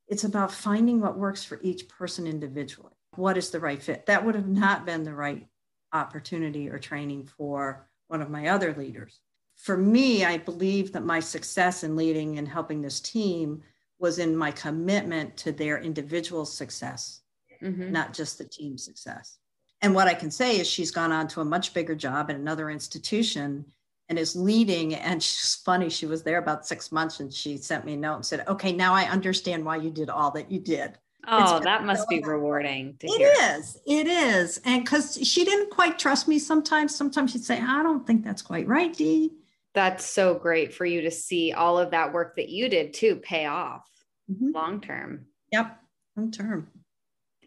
it's 0.07 0.23
about 0.23 0.51
finding 0.51 0.99
what 0.99 1.17
works 1.17 1.43
for 1.43 1.59
each 1.61 1.87
person 1.87 2.27
individually. 2.27 2.93
What 3.15 3.37
is 3.37 3.49
the 3.49 3.59
right 3.59 3.81
fit? 3.81 4.05
That 4.05 4.25
would 4.25 4.35
have 4.35 4.47
not 4.47 4.85
been 4.85 5.03
the 5.03 5.13
right 5.13 5.47
opportunity 5.91 6.69
or 6.69 6.79
training 6.79 7.25
for 7.25 7.87
one 8.07 8.21
of 8.21 8.29
my 8.29 8.47
other 8.47 8.73
leaders. 8.73 9.19
For 9.55 9.77
me, 9.77 10.25
I 10.25 10.37
believe 10.37 10.91
that 10.93 11.05
my 11.05 11.19
success 11.19 11.83
in 11.83 11.95
leading 11.95 12.37
and 12.37 12.47
helping 12.47 12.81
this 12.81 12.99
team 12.99 13.61
was 13.99 14.19
in 14.19 14.35
my 14.35 14.51
commitment 14.51 15.37
to 15.37 15.51
their 15.51 15.79
individual 15.79 16.45
success, 16.45 17.21
mm-hmm. 17.61 17.91
not 17.91 18.13
just 18.13 18.37
the 18.37 18.45
team 18.45 18.77
success. 18.77 19.37
And 19.81 19.93
what 19.93 20.07
I 20.07 20.13
can 20.13 20.31
say 20.31 20.59
is 20.59 20.67
she's 20.67 20.91
gone 20.91 21.11
on 21.11 21.27
to 21.29 21.41
a 21.41 21.45
much 21.45 21.73
bigger 21.73 21.95
job 21.95 22.29
at 22.29 22.35
another 22.35 22.69
institution 22.69 23.65
and 24.09 24.19
is 24.19 24.35
leading. 24.35 24.95
And 24.95 25.21
she's 25.21 25.55
funny. 25.65 25.89
She 25.89 26.05
was 26.05 26.23
there 26.23 26.37
about 26.37 26.67
six 26.67 26.91
months 26.91 27.19
and 27.19 27.33
she 27.33 27.57
sent 27.57 27.85
me 27.85 27.93
a 27.93 27.97
note 27.97 28.15
and 28.15 28.25
said, 28.25 28.43
okay, 28.47 28.71
now 28.71 28.93
I 28.93 29.03
understand 29.03 29.65
why 29.65 29.77
you 29.77 29.89
did 29.89 30.09
all 30.09 30.31
that 30.31 30.51
you 30.51 30.59
did. 30.59 30.97
Oh, 31.25 31.59
that 31.61 31.85
must 31.85 32.09
be 32.09 32.21
rewarding. 32.21 32.97
To 32.99 33.07
it 33.07 33.17
hear. 33.17 33.57
is. 33.57 33.79
It 33.85 34.07
is. 34.07 34.59
And 34.65 34.83
because 34.83 35.17
she 35.25 35.45
didn't 35.45 35.69
quite 35.69 35.97
trust 35.97 36.27
me 36.27 36.37
sometimes, 36.37 36.93
sometimes 36.93 37.31
she'd 37.31 37.45
say, 37.45 37.59
I 37.61 37.81
don't 37.81 38.05
think 38.05 38.25
that's 38.25 38.41
quite 38.41 38.67
right, 38.67 38.93
Dee. 38.93 39.31
That's 39.73 40.05
so 40.05 40.35
great 40.35 40.73
for 40.73 40.85
you 40.85 41.01
to 41.01 41.11
see 41.11 41.53
all 41.53 41.79
of 41.79 41.91
that 41.91 42.13
work 42.13 42.35
that 42.35 42.49
you 42.49 42.67
did 42.67 42.93
too 42.93 43.15
pay 43.15 43.45
off 43.45 43.87
mm-hmm. 44.29 44.51
long 44.51 44.81
term. 44.81 45.27
Yep, 45.51 45.77
long 46.17 46.31
term. 46.31 46.67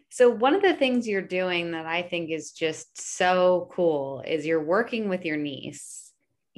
So, 0.09 0.29
one 0.29 0.55
of 0.55 0.61
the 0.61 0.73
things 0.73 1.07
you're 1.07 1.21
doing 1.21 1.71
that 1.71 1.85
I 1.85 2.01
think 2.01 2.31
is 2.31 2.51
just 2.51 2.99
so 2.99 3.69
cool 3.71 4.23
is 4.25 4.45
you're 4.45 4.63
working 4.63 5.07
with 5.07 5.23
your 5.23 5.37
niece 5.37 6.06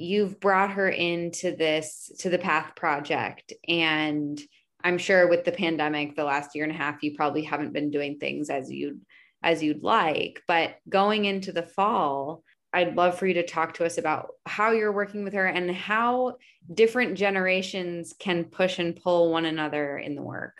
you've 0.00 0.40
brought 0.40 0.72
her 0.72 0.88
into 0.88 1.54
this 1.54 2.10
to 2.18 2.30
the 2.30 2.38
path 2.38 2.74
project 2.74 3.52
and 3.68 4.40
i'm 4.82 4.98
sure 4.98 5.28
with 5.28 5.44
the 5.44 5.52
pandemic 5.52 6.16
the 6.16 6.24
last 6.24 6.54
year 6.54 6.64
and 6.64 6.72
a 6.72 6.76
half 6.76 7.02
you 7.02 7.14
probably 7.14 7.42
haven't 7.42 7.72
been 7.72 7.90
doing 7.90 8.18
things 8.18 8.50
as 8.50 8.70
you'd 8.70 9.00
as 9.42 9.62
you'd 9.62 9.82
like 9.82 10.42
but 10.48 10.76
going 10.88 11.24
into 11.24 11.52
the 11.52 11.62
fall 11.62 12.42
i'd 12.72 12.96
love 12.96 13.18
for 13.18 13.26
you 13.26 13.34
to 13.34 13.46
talk 13.46 13.74
to 13.74 13.84
us 13.84 13.98
about 13.98 14.28
how 14.46 14.70
you're 14.70 14.92
working 14.92 15.24
with 15.24 15.34
her 15.34 15.46
and 15.46 15.70
how 15.70 16.36
different 16.72 17.16
generations 17.16 18.14
can 18.18 18.44
push 18.44 18.78
and 18.78 18.96
pull 18.96 19.30
one 19.30 19.44
another 19.44 19.98
in 19.98 20.14
the 20.14 20.22
work 20.22 20.58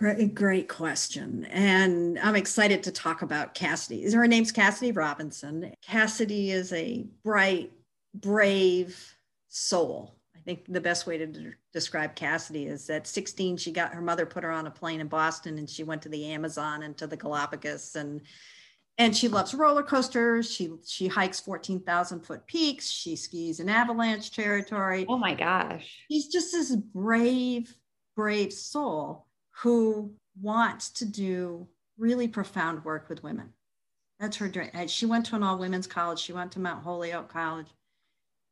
Great, 0.00 0.34
great 0.34 0.66
question. 0.66 1.44
And 1.50 2.18
I'm 2.20 2.34
excited 2.34 2.82
to 2.84 2.90
talk 2.90 3.20
about 3.20 3.52
Cassidy. 3.52 4.10
Her 4.10 4.26
name's 4.26 4.50
Cassidy 4.50 4.92
Robinson. 4.92 5.74
Cassidy 5.86 6.52
is 6.52 6.72
a 6.72 7.04
bright, 7.22 7.70
brave 8.14 9.16
soul. 9.48 10.16
I 10.36 10.40
think 10.40 10.72
the 10.72 10.80
best 10.80 11.06
way 11.06 11.18
to 11.18 11.26
de- 11.26 11.54
describe 11.72 12.14
Cassidy 12.14 12.66
is 12.66 12.86
that 12.86 13.06
16, 13.06 13.58
she 13.58 13.72
got 13.72 13.92
her 13.92 14.00
mother 14.00 14.24
put 14.24 14.44
her 14.44 14.50
on 14.50 14.66
a 14.66 14.70
plane 14.70 15.00
in 15.00 15.08
Boston 15.08 15.58
and 15.58 15.68
she 15.68 15.84
went 15.84 16.02
to 16.02 16.08
the 16.08 16.26
Amazon 16.26 16.82
and 16.82 16.96
to 16.96 17.06
the 17.06 17.16
Galapagos 17.16 17.96
and 17.96 18.22
and 18.98 19.16
she 19.16 19.28
loves 19.28 19.54
roller 19.54 19.82
coasters. 19.82 20.50
She 20.52 20.72
she 20.86 21.08
hikes 21.08 21.40
14,000 21.40 22.20
foot 22.20 22.46
peaks. 22.46 22.90
She 22.90 23.16
skis 23.16 23.58
in 23.60 23.68
avalanche 23.68 24.30
territory. 24.30 25.06
Oh 25.08 25.16
my 25.16 25.34
gosh. 25.34 26.04
She's 26.10 26.28
just 26.28 26.52
this 26.52 26.74
brave, 26.76 27.74
brave 28.14 28.52
soul 28.52 29.26
who 29.62 30.12
wants 30.40 30.90
to 30.90 31.06
do 31.06 31.66
really 31.98 32.28
profound 32.28 32.84
work 32.84 33.08
with 33.08 33.22
women. 33.22 33.54
That's 34.18 34.36
her 34.36 34.48
dream. 34.48 34.70
She 34.86 35.06
went 35.06 35.24
to 35.26 35.36
an 35.36 35.42
all 35.42 35.58
women's 35.58 35.86
college. 35.86 36.18
She 36.18 36.34
went 36.34 36.52
to 36.52 36.60
Mount 36.60 36.84
Holyoke 36.84 37.32
College. 37.32 37.68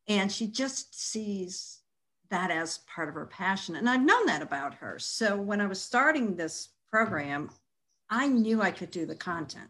And 0.09 0.33
she 0.33 0.47
just 0.47 0.99
sees 0.99 1.81
that 2.31 2.51
as 2.51 2.79
part 2.79 3.09
of 3.09 3.15
her 3.15 3.27
passion. 3.27 3.77
And 3.77 3.89
I've 3.89 4.05
known 4.05 4.27
that 4.27 4.43
about 4.43 4.75
her. 4.75 4.99
So 4.99 5.37
when 5.37 5.61
I 5.61 5.67
was 5.67 5.81
starting 5.81 6.35
this 6.35 6.71
program, 6.91 7.51
I 8.11 8.27
knew 8.27 8.63
I 8.63 8.71
could 8.71 8.91
do 8.91 9.07
the 9.07 9.15
content. 9.15 9.69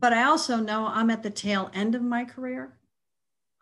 But 0.00 0.12
I 0.12 0.24
also 0.24 0.56
know 0.56 0.86
I'm 0.86 1.10
at 1.10 1.22
the 1.22 1.30
tail 1.30 1.70
end 1.74 1.94
of 1.94 2.02
my 2.02 2.24
career. 2.24 2.72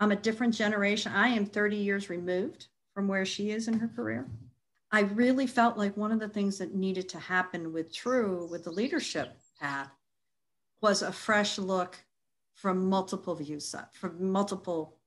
I'm 0.01 0.13
a 0.13 0.17
different 0.17 0.55
generation. 0.55 1.13
I 1.13 1.29
am 1.29 1.45
30 1.45 1.77
years 1.77 2.09
removed 2.09 2.69
from 2.95 3.09
where 3.09 3.25
she 3.25 3.51
is 3.51 3.67
in 3.67 3.79
her 3.81 3.89
career. 3.89 4.29
I 4.93 5.01
really 5.01 5.47
felt 5.47 5.77
like 5.77 5.97
one 5.97 6.13
of 6.13 6.21
the 6.21 6.29
things 6.29 6.59
that 6.59 6.75
needed 6.75 7.09
to 7.11 7.19
happen 7.19 7.73
with 7.73 7.93
True, 7.93 8.49
with 8.51 8.65
the 8.65 8.71
leadership 8.71 9.37
path, 9.61 9.91
was 10.81 11.03
a 11.03 11.13
fresh 11.13 11.59
look 11.59 11.99
from 12.55 12.89
multiple 12.89 13.35
views, 13.35 13.75
from 13.93 14.31
multiple 14.31 14.98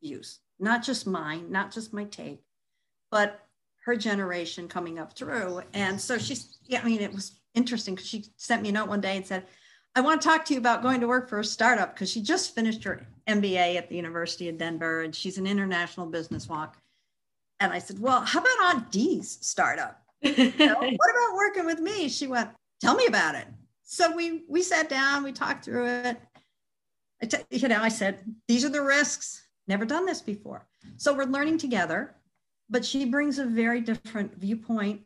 views, 0.00 0.40
not 0.58 0.82
just 0.82 1.06
mine, 1.06 1.50
not 1.50 1.72
just 1.72 1.92
my 1.92 2.04
take, 2.04 2.42
but 3.10 3.40
her 3.84 3.96
generation 3.96 4.68
coming 4.68 4.98
up 4.98 5.16
through. 5.16 5.62
And 5.72 6.00
so 6.00 6.18
she's, 6.18 6.58
yeah, 6.66 6.80
I 6.82 6.84
mean, 6.84 7.00
it 7.00 7.12
was 7.12 7.40
interesting 7.54 7.94
because 7.94 8.08
she 8.08 8.26
sent 8.36 8.62
me 8.62 8.68
a 8.68 8.72
note 8.72 8.88
one 8.88 9.00
day 9.00 9.16
and 9.16 9.26
said, 9.26 9.46
I 9.94 10.00
want 10.00 10.20
to 10.20 10.28
talk 10.28 10.44
to 10.44 10.54
you 10.54 10.60
about 10.60 10.82
going 10.82 11.00
to 11.00 11.08
work 11.08 11.28
for 11.28 11.40
a 11.40 11.44
startup 11.44 11.94
because 11.94 12.10
she 12.10 12.22
just 12.22 12.54
finished 12.54 12.84
her 12.84 13.06
MBA 13.26 13.76
at 13.76 13.88
the 13.88 13.96
University 13.96 14.48
of 14.48 14.58
Denver 14.58 15.02
and 15.02 15.14
she's 15.14 15.38
an 15.38 15.46
international 15.46 16.06
business 16.06 16.48
walk. 16.48 16.76
And 17.60 17.72
I 17.72 17.78
said, 17.78 17.98
Well, 17.98 18.20
how 18.20 18.40
about 18.40 18.74
Aunt 18.76 18.92
Dee's 18.92 19.38
startup? 19.40 20.02
You 20.22 20.52
know, 20.58 20.74
what 20.74 21.10
about 21.10 21.36
working 21.36 21.66
with 21.66 21.80
me? 21.80 22.08
She 22.08 22.26
went, 22.26 22.50
Tell 22.80 22.94
me 22.94 23.06
about 23.06 23.34
it. 23.34 23.46
So 23.84 24.14
we 24.14 24.44
we 24.48 24.62
sat 24.62 24.88
down, 24.88 25.24
we 25.24 25.32
talked 25.32 25.64
through 25.64 25.86
it. 25.86 26.20
I 27.22 27.26
t- 27.26 27.44
you 27.50 27.68
know, 27.68 27.82
I 27.82 27.88
said, 27.88 28.20
These 28.46 28.64
are 28.64 28.68
the 28.68 28.82
risks 28.82 29.47
never 29.68 29.84
done 29.84 30.06
this 30.06 30.20
before. 30.20 30.66
So 30.96 31.14
we're 31.14 31.24
learning 31.24 31.58
together, 31.58 32.16
but 32.68 32.84
she 32.84 33.04
brings 33.04 33.38
a 33.38 33.44
very 33.44 33.80
different 33.80 34.34
viewpoint 34.36 35.02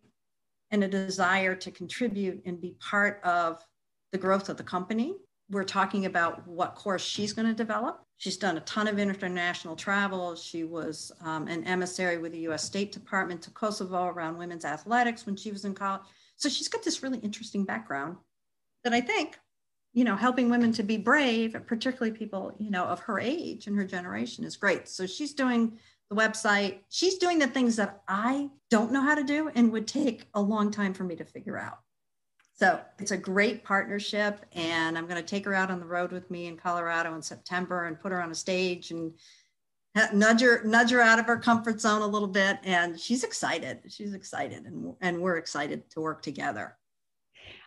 and 0.70 0.82
a 0.84 0.88
desire 0.88 1.54
to 1.54 1.70
contribute 1.70 2.42
and 2.46 2.60
be 2.60 2.76
part 2.80 3.20
of 3.24 3.64
the 4.12 4.18
growth 4.18 4.48
of 4.48 4.56
the 4.56 4.62
company 4.62 5.16
we're 5.52 5.64
talking 5.64 6.06
about 6.06 6.46
what 6.48 6.74
course 6.74 7.04
she's 7.04 7.34
going 7.34 7.46
to 7.46 7.54
develop. 7.54 8.02
She's 8.16 8.38
done 8.38 8.56
a 8.56 8.60
ton 8.60 8.88
of 8.88 8.98
international 8.98 9.76
travel. 9.76 10.34
She 10.34 10.64
was 10.64 11.12
um, 11.20 11.46
an 11.46 11.64
emissary 11.64 12.16
with 12.16 12.32
the 12.32 12.48
US 12.48 12.64
State 12.64 12.90
Department 12.90 13.42
to 13.42 13.50
Kosovo 13.50 14.06
around 14.06 14.38
women's 14.38 14.64
athletics 14.64 15.26
when 15.26 15.36
she 15.36 15.52
was 15.52 15.64
in 15.64 15.74
college. 15.74 16.02
So 16.36 16.48
she's 16.48 16.68
got 16.68 16.82
this 16.82 17.02
really 17.02 17.18
interesting 17.18 17.64
background 17.64 18.16
that 18.82 18.94
I 18.94 19.00
think, 19.00 19.38
you 19.92 20.04
know, 20.04 20.16
helping 20.16 20.48
women 20.48 20.72
to 20.72 20.82
be 20.82 20.96
brave, 20.96 21.56
particularly 21.66 22.16
people, 22.16 22.54
you 22.58 22.70
know, 22.70 22.84
of 22.84 23.00
her 23.00 23.20
age 23.20 23.66
and 23.66 23.76
her 23.76 23.84
generation 23.84 24.44
is 24.44 24.56
great. 24.56 24.88
So 24.88 25.06
she's 25.06 25.34
doing 25.34 25.78
the 26.08 26.16
website. 26.16 26.80
She's 26.88 27.18
doing 27.18 27.38
the 27.38 27.46
things 27.46 27.76
that 27.76 28.02
I 28.08 28.48
don't 28.70 28.92
know 28.92 29.02
how 29.02 29.14
to 29.14 29.24
do 29.24 29.50
and 29.54 29.70
would 29.72 29.86
take 29.86 30.28
a 30.34 30.40
long 30.40 30.70
time 30.70 30.94
for 30.94 31.04
me 31.04 31.16
to 31.16 31.24
figure 31.24 31.58
out. 31.58 31.78
So 32.54 32.80
it's 32.98 33.10
a 33.10 33.16
great 33.16 33.64
partnership, 33.64 34.44
and 34.52 34.96
I'm 34.96 35.06
going 35.06 35.20
to 35.20 35.26
take 35.26 35.44
her 35.46 35.54
out 35.54 35.70
on 35.70 35.80
the 35.80 35.86
road 35.86 36.12
with 36.12 36.30
me 36.30 36.46
in 36.46 36.56
Colorado 36.56 37.14
in 37.14 37.22
September 37.22 37.86
and 37.86 37.98
put 37.98 38.12
her 38.12 38.22
on 38.22 38.30
a 38.30 38.34
stage 38.34 38.90
and 38.90 39.12
nudge 40.14 40.42
her 40.42 40.62
nudge 40.62 40.90
her 40.90 41.00
out 41.00 41.18
of 41.18 41.26
her 41.26 41.38
comfort 41.38 41.80
zone 41.80 42.02
a 42.02 42.06
little 42.06 42.28
bit. 42.28 42.58
And 42.62 43.00
she's 43.00 43.24
excited. 43.24 43.80
She's 43.88 44.14
excited, 44.14 44.64
and 44.64 44.94
and 45.00 45.20
we're 45.20 45.38
excited 45.38 45.90
to 45.90 46.00
work 46.00 46.22
together. 46.22 46.76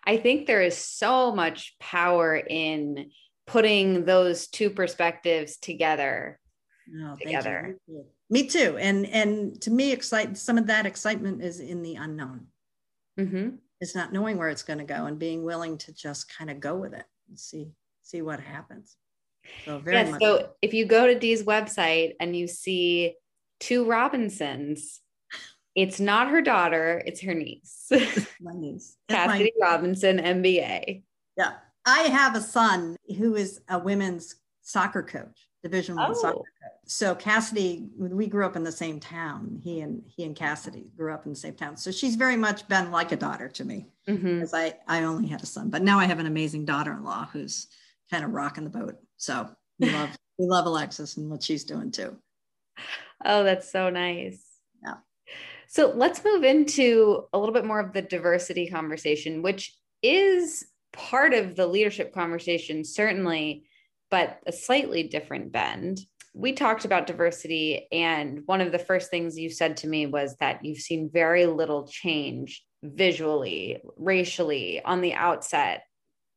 I 0.06 0.18
think 0.18 0.46
there 0.46 0.62
is 0.62 0.78
so 0.78 1.34
much 1.34 1.76
power 1.80 2.36
in 2.36 3.12
putting 3.48 4.06
those 4.06 4.48
two 4.48 4.70
perspectives 4.70 5.58
together. 5.58 6.40
Oh, 7.02 7.16
together. 7.20 7.78
Me 8.30 8.48
too. 8.48 8.78
And 8.80 9.06
and 9.08 9.62
to 9.62 9.72
me, 9.72 9.92
excite 9.92 10.38
some 10.38 10.58
of 10.58 10.68
that 10.68 10.86
excitement 10.86 11.44
is 11.44 11.60
in 11.60 11.82
the 11.82 11.96
unknown. 11.96 12.48
Mm-hmm 13.20 13.56
is 13.82 13.96
not 13.96 14.14
knowing 14.14 14.38
where 14.38 14.50
it's 14.50 14.64
going 14.64 14.80
to 14.80 14.86
go 14.86 15.06
and 15.06 15.20
being 15.20 15.44
willing 15.44 15.78
to 15.78 15.94
just 15.94 16.34
kind 16.36 16.50
of 16.50 16.60
go 16.60 16.76
with 16.76 16.94
it 16.94 17.06
and 17.30 17.40
see 17.40 17.68
see 18.04 18.22
what 18.22 18.40
happens. 18.40 18.96
So 19.66 19.80
very 19.80 19.98
yes, 19.98 20.12
much. 20.12 20.22
So 20.22 20.50
if 20.62 20.74
you 20.74 20.86
go 20.86 21.08
to 21.08 21.18
Dee's 21.18 21.44
website 21.44 22.14
and 22.20 22.36
you 22.36 22.48
see 22.48 23.16
two 23.60 23.86
Robinsons, 23.86 25.02
it's 25.76 26.00
not 26.00 26.30
her 26.30 26.42
daughter, 26.42 27.04
it's 27.06 27.22
her 27.22 27.34
niece. 27.34 27.92
my 28.42 28.52
niece. 28.56 28.98
Cassidy 29.10 29.52
my- 29.60 29.68
Robinson, 29.68 30.18
MBA. 30.18 31.04
Yeah. 31.38 31.54
I 31.86 32.04
have 32.04 32.36
a 32.36 32.42
son 32.42 32.96
who 33.18 33.36
is 33.36 33.62
a 33.70 33.78
women's 33.78 34.36
soccer 34.62 35.04
coach, 35.04 35.48
division 35.62 35.96
one 35.96 36.12
oh. 36.12 36.14
soccer 36.14 36.38
coach 36.38 36.66
so 36.88 37.16
Cassidy, 37.16 37.90
we 37.98 38.28
grew 38.28 38.46
up 38.46 38.56
in 38.56 38.64
the 38.64 38.72
same 38.72 39.00
town. 39.00 39.60
He 39.64 39.82
and 39.82 40.04
he 40.08 40.24
and 40.24 40.36
Cassidy 40.36 40.86
grew 40.96 41.14
up 41.14 41.26
in 41.26 41.32
the 41.32 41.38
same 41.38 41.56
town. 41.56 41.78
So 41.78 41.92
she's 41.92 42.16
very 42.16 42.38
much 42.38 42.68
been 42.68 42.92
like 42.92 43.12
a 43.12 43.16
daughter 43.16 43.50
to 43.50 43.66
me, 43.66 43.88
mm-hmm. 44.08 44.36
because 44.36 44.54
I 44.54 44.74
I 44.88 45.04
only 45.04 45.28
had 45.28 45.42
a 45.42 45.48
son, 45.48 45.70
but 45.70 45.82
now 45.82 46.00
I 46.00 46.06
have 46.06 46.20
an 46.20 46.28
amazing 46.28 46.66
daughter-in-law 46.66 47.30
who's 47.34 47.68
kind 48.12 48.24
of 48.24 48.32
rocking 48.32 48.64
the 48.64 48.70
boat. 48.70 48.98
So 49.18 49.50
we 49.80 49.90
love 49.90 50.10
we 50.38 50.46
love 50.46 50.66
Alexis 50.66 51.18
and 51.18 51.30
what 51.30 51.44
she's 51.44 51.64
doing 51.64 51.92
too. 51.92 52.18
Oh, 53.24 53.44
that's 53.44 53.72
so 53.72 53.90
nice. 53.90 54.45
So 55.76 55.92
let's 55.94 56.24
move 56.24 56.44
into 56.44 57.26
a 57.34 57.38
little 57.38 57.54
bit 57.54 57.66
more 57.66 57.80
of 57.80 57.94
the 57.94 58.02
diversity 58.02 58.68
conversation, 58.68 59.42
which 59.42 59.76
is 60.02 60.66
part 60.94 61.34
of 61.34 61.56
the 61.56 61.68
leadership 61.68 62.14
conversation, 62.14 62.86
certainly, 62.86 63.66
but 64.10 64.40
a 64.48 64.52
slightly 64.52 65.04
different 65.04 65.52
bend 65.52 66.00
we 66.36 66.52
talked 66.52 66.84
about 66.84 67.08
diversity, 67.08 67.88
and 67.94 68.42
one 68.46 68.60
of 68.60 68.74
the 68.74 68.80
first 68.80 69.10
things 69.10 69.40
you 69.40 69.50
said 69.50 69.78
to 69.78 69.88
me 69.88 70.06
was 70.06 70.36
that 70.42 70.66
you've 70.66 70.80
seen 70.80 71.10
very 71.12 71.46
little 71.46 71.88
change 71.88 72.62
visually, 72.84 73.82
racially 73.96 74.84
on 74.84 75.00
the 75.00 75.14
outset 75.14 75.84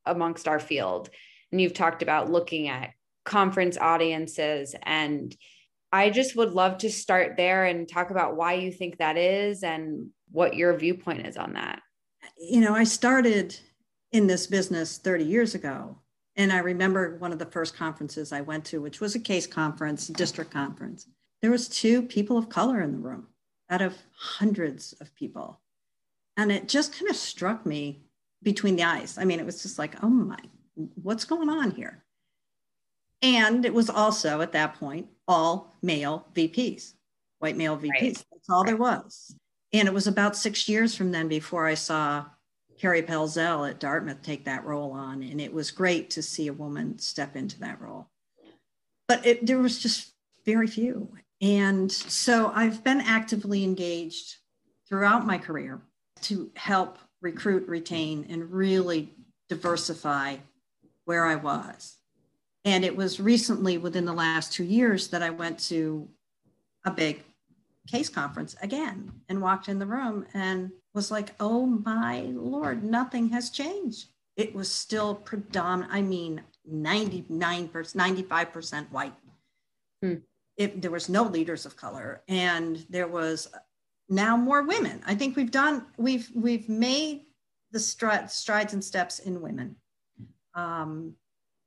amongst 0.07 0.47
our 0.47 0.61
field. 0.61 1.11
And 1.51 1.61
you've 1.61 1.75
talked 1.75 2.03
about 2.03 2.31
looking 2.31 2.69
at 2.69 2.91
conference 3.25 3.77
audiences. 3.77 4.77
And 4.85 5.35
I 5.93 6.11
just 6.11 6.37
would 6.37 6.53
love 6.53 6.79
to 6.79 6.91
start 6.91 7.37
there 7.37 7.65
and 7.65 7.89
talk 7.89 8.11
about 8.11 8.37
why 8.37 8.55
you 8.55 8.71
think 8.71 8.99
that 8.99 9.17
is 9.17 9.63
and 9.63 10.11
what 10.31 10.55
your 10.55 10.77
viewpoint 10.77 11.27
is 11.27 11.37
on 11.37 11.55
that. 11.55 11.81
You 12.39 12.61
know, 12.61 12.75
I 12.75 12.85
started 12.85 13.59
in 14.13 14.27
this 14.27 14.47
business 14.47 14.99
30 14.99 15.25
years 15.25 15.55
ago 15.55 15.99
and 16.37 16.53
I 16.53 16.59
remember 16.59 17.17
one 17.19 17.33
of 17.33 17.39
the 17.39 17.47
first 17.47 17.75
conferences 17.75 18.33
I 18.33 18.43
went 18.43 18.65
to, 18.67 18.81
which 18.81 19.01
was 19.01 19.15
a 19.15 19.21
CASE 19.21 19.47
conference, 19.47 20.07
district 20.09 20.51
conference. 20.51 21.09
There 21.43 21.51
was 21.51 21.69
two 21.69 22.03
people 22.03 22.39
of 22.39 22.49
color 22.49 22.81
in 22.81 22.93
the 22.93 22.99
room 22.99 23.27
out 23.71 23.83
of 23.83 23.97
hundreds 24.17 24.93
of 25.01 25.15
people. 25.15 25.61
And 26.37 26.53
it 26.53 26.69
just 26.69 26.97
kind 26.97 27.11
of 27.11 27.17
struck 27.17 27.67
me 27.67 28.03
between 28.43 28.77
the 28.77 28.85
eyes. 28.85 29.19
I 29.19 29.25
mean, 29.25 29.41
it 29.41 29.47
was 29.47 29.63
just 29.63 29.79
like, 29.79 30.03
oh 30.03 30.09
my, 30.09 30.39
what's 31.03 31.25
going 31.25 31.49
on 31.49 31.73
here? 31.73 32.05
And 33.21 33.65
it 33.65 33.75
was 33.75 33.91
also 33.91 34.41
at 34.41 34.53
that 34.53 34.75
point 34.75 35.09
all 35.29 35.77
male 35.83 36.27
VPs, 36.35 36.95
white 37.39 37.57
male 37.57 37.77
VPs. 37.77 37.91
Right. 37.91 38.25
That's 38.33 38.51
all 38.51 38.65
right. 38.65 38.69
there 38.69 38.77
was. 38.77 39.37
And 39.73 39.87
it 39.87 39.95
was 39.95 40.07
about 40.07 40.35
six 40.35 40.69
years 40.69 40.95
from 40.95 41.13
then 41.13 41.29
before 41.29 41.67
I 41.67 41.75
saw 41.75 42.25
Carrie 42.81 43.03
Pelzel 43.03 43.69
at 43.69 43.79
Dartmouth 43.79 44.23
take 44.23 44.47
that 44.47 44.65
role 44.65 44.93
on. 44.93 45.23
And 45.23 45.41
it 45.41 45.53
was 45.53 45.71
great 45.71 46.11
to 46.11 46.23
see 46.23 46.49
a 46.49 46.53
woman 46.53 46.99
step 46.99 47.37
into 47.37 47.61
that 47.61 47.81
role. 47.81 48.09
But 49.07 49.27
it, 49.27 49.47
there 49.47 49.59
was 49.59 49.79
just 49.79 50.13
very 50.47 50.67
few. 50.67 51.11
And 51.41 51.93
so 51.93 52.51
I've 52.55 52.83
been 52.83 53.01
actively 53.01 53.63
engaged 53.63 54.37
throughout 54.89 55.27
my 55.27 55.39
career 55.39 55.83
to 56.23 56.51
help 56.57 56.99
recruit, 57.21 57.69
retain, 57.69 58.27
and 58.29 58.51
really 58.51 59.13
diversify 59.49 60.37
where 61.05 61.27
I 61.27 61.37
was. 61.37 61.97
And 62.65 62.85
it 62.85 62.97
was 62.97 63.21
recently 63.21 63.79
within 63.79 64.05
the 64.05 64.13
last 64.13 64.53
two 64.53 64.65
years 64.65 65.09
that 65.09 65.23
I 65.23 65.31
went 65.31 65.59
to 65.69 66.09
a 66.85 66.91
big 66.91 67.23
CASE 67.89 68.11
conference 68.11 68.57
again 68.63 69.13
and 69.29 69.41
walked 69.41 69.69
in 69.69 69.79
the 69.79 69.87
room 69.87 70.27
and 70.35 70.71
was 70.95 71.11
like, 71.11 71.35
oh 71.41 71.67
my 71.67 72.23
Lord, 72.23 72.85
nothing 72.85 73.31
has 73.31 73.51
changed. 73.51 74.09
It 74.37 74.55
was 74.55 74.71
still 74.71 75.15
predominant, 75.15 75.93
I 75.93 76.03
mean, 76.03 76.43
99%, 76.71 77.71
95% 77.71 78.91
white. 78.91 79.15
Hmm. 80.03 80.15
It, 80.57 80.83
there 80.83 80.91
was 80.91 81.09
no 81.09 81.23
leaders 81.23 81.67
of 81.67 81.77
color 81.77 82.23
and 82.29 82.85
there 82.91 83.07
was 83.07 83.49
now 84.09 84.37
more 84.37 84.63
women. 84.63 85.03
I 85.07 85.15
think 85.15 85.37
we've 85.37 85.51
done, 85.51 85.87
we've, 85.97 86.29
we've 86.35 86.69
made 86.69 87.23
the 87.71 87.79
stri- 87.79 88.29
strides 88.29 88.73
and 88.73 88.83
steps 88.83 89.19
in 89.21 89.41
women. 89.41 89.77
Um, 90.55 91.15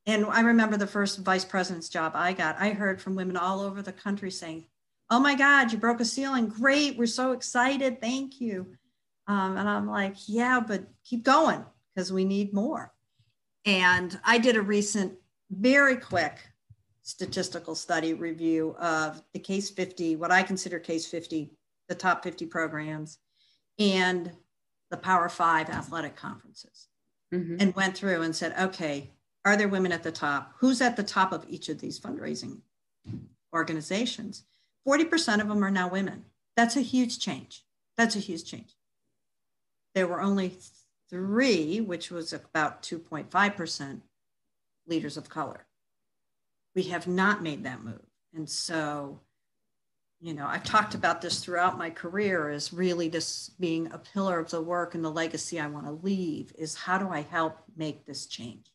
and 0.05 0.25
I 0.25 0.41
remember 0.41 0.77
the 0.77 0.87
first 0.87 1.19
vice 1.19 1.45
president's 1.45 1.89
job 1.89 2.13
I 2.15 2.33
got, 2.33 2.59
I 2.59 2.71
heard 2.71 3.01
from 3.01 3.15
women 3.15 3.37
all 3.37 3.61
over 3.61 3.81
the 3.81 3.91
country 3.91 4.31
saying, 4.31 4.65
Oh 5.09 5.19
my 5.19 5.35
God, 5.35 5.71
you 5.71 5.77
broke 5.77 5.99
a 5.99 6.05
ceiling. 6.05 6.47
Great. 6.47 6.97
We're 6.97 7.05
so 7.05 7.33
excited. 7.33 7.99
Thank 7.99 8.39
you. 8.39 8.65
Um, 9.27 9.57
and 9.57 9.67
I'm 9.67 9.87
like, 9.87 10.15
yeah, 10.27 10.61
but 10.65 10.83
keep 11.03 11.23
going 11.23 11.65
because 11.93 12.13
we 12.13 12.23
need 12.23 12.53
more. 12.53 12.93
And 13.65 14.17
I 14.23 14.37
did 14.37 14.55
a 14.55 14.61
recent, 14.61 15.13
very 15.49 15.97
quick 15.97 16.39
statistical 17.03 17.75
study 17.75 18.13
review 18.13 18.75
of 18.79 19.21
the 19.33 19.39
CASE 19.39 19.69
50, 19.71 20.15
what 20.15 20.31
I 20.31 20.43
consider 20.43 20.79
CASE 20.79 21.07
50, 21.07 21.51
the 21.89 21.95
top 21.95 22.23
50 22.23 22.45
programs, 22.45 23.17
and 23.79 24.31
the 24.89 24.97
Power 24.97 25.29
Five 25.29 25.69
athletic 25.69 26.15
conferences, 26.15 26.87
mm-hmm. 27.33 27.57
and 27.59 27.75
went 27.75 27.97
through 27.97 28.21
and 28.21 28.35
said, 28.35 28.55
okay, 28.59 29.11
are 29.45 29.57
there 29.57 29.67
women 29.67 29.91
at 29.91 30.03
the 30.03 30.11
top? 30.11 30.53
Who's 30.57 30.81
at 30.81 30.95
the 30.95 31.03
top 31.03 31.31
of 31.31 31.45
each 31.49 31.69
of 31.69 31.79
these 31.79 31.99
fundraising 31.99 32.59
organizations? 33.53 34.43
40% 34.87 35.41
of 35.41 35.47
them 35.47 35.63
are 35.63 35.71
now 35.71 35.89
women. 35.89 36.25
That's 36.55 36.75
a 36.75 36.81
huge 36.81 37.19
change. 37.19 37.63
That's 37.97 38.15
a 38.15 38.19
huge 38.19 38.45
change 38.45 38.75
there 39.93 40.07
were 40.07 40.21
only 40.21 40.57
three, 41.09 41.81
which 41.81 42.11
was 42.11 42.33
about 42.33 42.83
2.5% 42.83 44.01
leaders 44.87 45.17
of 45.17 45.29
color. 45.29 45.65
We 46.75 46.83
have 46.83 47.07
not 47.07 47.43
made 47.43 47.63
that 47.65 47.83
move. 47.83 48.05
And 48.33 48.49
so, 48.49 49.19
you 50.21 50.33
know, 50.33 50.47
I've 50.47 50.63
talked 50.63 50.95
about 50.95 51.21
this 51.21 51.43
throughout 51.43 51.77
my 51.77 51.89
career 51.89 52.49
as 52.49 52.71
really 52.71 53.09
this 53.09 53.49
being 53.59 53.91
a 53.91 53.97
pillar 53.97 54.39
of 54.39 54.49
the 54.49 54.61
work 54.61 54.95
and 54.95 55.03
the 55.03 55.11
legacy 55.11 55.59
I 55.59 55.67
want 55.67 55.85
to 55.85 55.91
leave 55.91 56.53
is 56.57 56.75
how 56.75 56.97
do 56.97 57.09
I 57.09 57.21
help 57.21 57.57
make 57.75 58.05
this 58.05 58.25
change? 58.25 58.71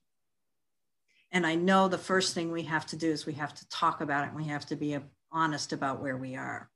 And 1.33 1.47
I 1.47 1.55
know 1.55 1.89
the 1.89 1.99
first 1.99 2.35
thing 2.35 2.51
we 2.51 2.63
have 2.63 2.87
to 2.87 2.97
do 2.97 3.11
is 3.11 3.27
we 3.27 3.35
have 3.35 3.55
to 3.55 3.69
talk 3.69 4.01
about 4.01 4.25
it 4.25 4.29
and 4.29 4.37
we 4.37 4.49
have 4.49 4.67
to 4.67 4.77
be 4.77 4.97
honest 5.33 5.73
about 5.73 6.01
where 6.01 6.17
we 6.17 6.37
are. 6.37 6.71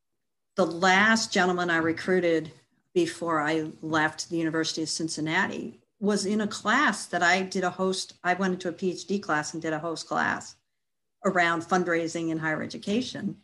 The 0.56 0.66
last 0.66 1.32
gentleman 1.32 1.70
I 1.70 1.78
recruited 1.78 2.52
before 2.92 3.40
I 3.40 3.70
left 3.82 4.28
the 4.28 4.36
University 4.36 4.82
of 4.82 4.88
Cincinnati 4.88 5.80
was 6.00 6.26
in 6.26 6.40
a 6.40 6.46
class 6.46 7.06
that 7.06 7.22
I 7.22 7.42
did 7.42 7.62
a 7.62 7.70
host. 7.70 8.14
I 8.24 8.34
went 8.34 8.54
into 8.54 8.68
a 8.68 8.72
PhD 8.72 9.22
class 9.22 9.52
and 9.52 9.62
did 9.62 9.72
a 9.72 9.78
host 9.78 10.08
class 10.08 10.56
around 11.24 11.62
fundraising 11.62 12.30
in 12.30 12.38
higher 12.38 12.62
education. 12.62 13.36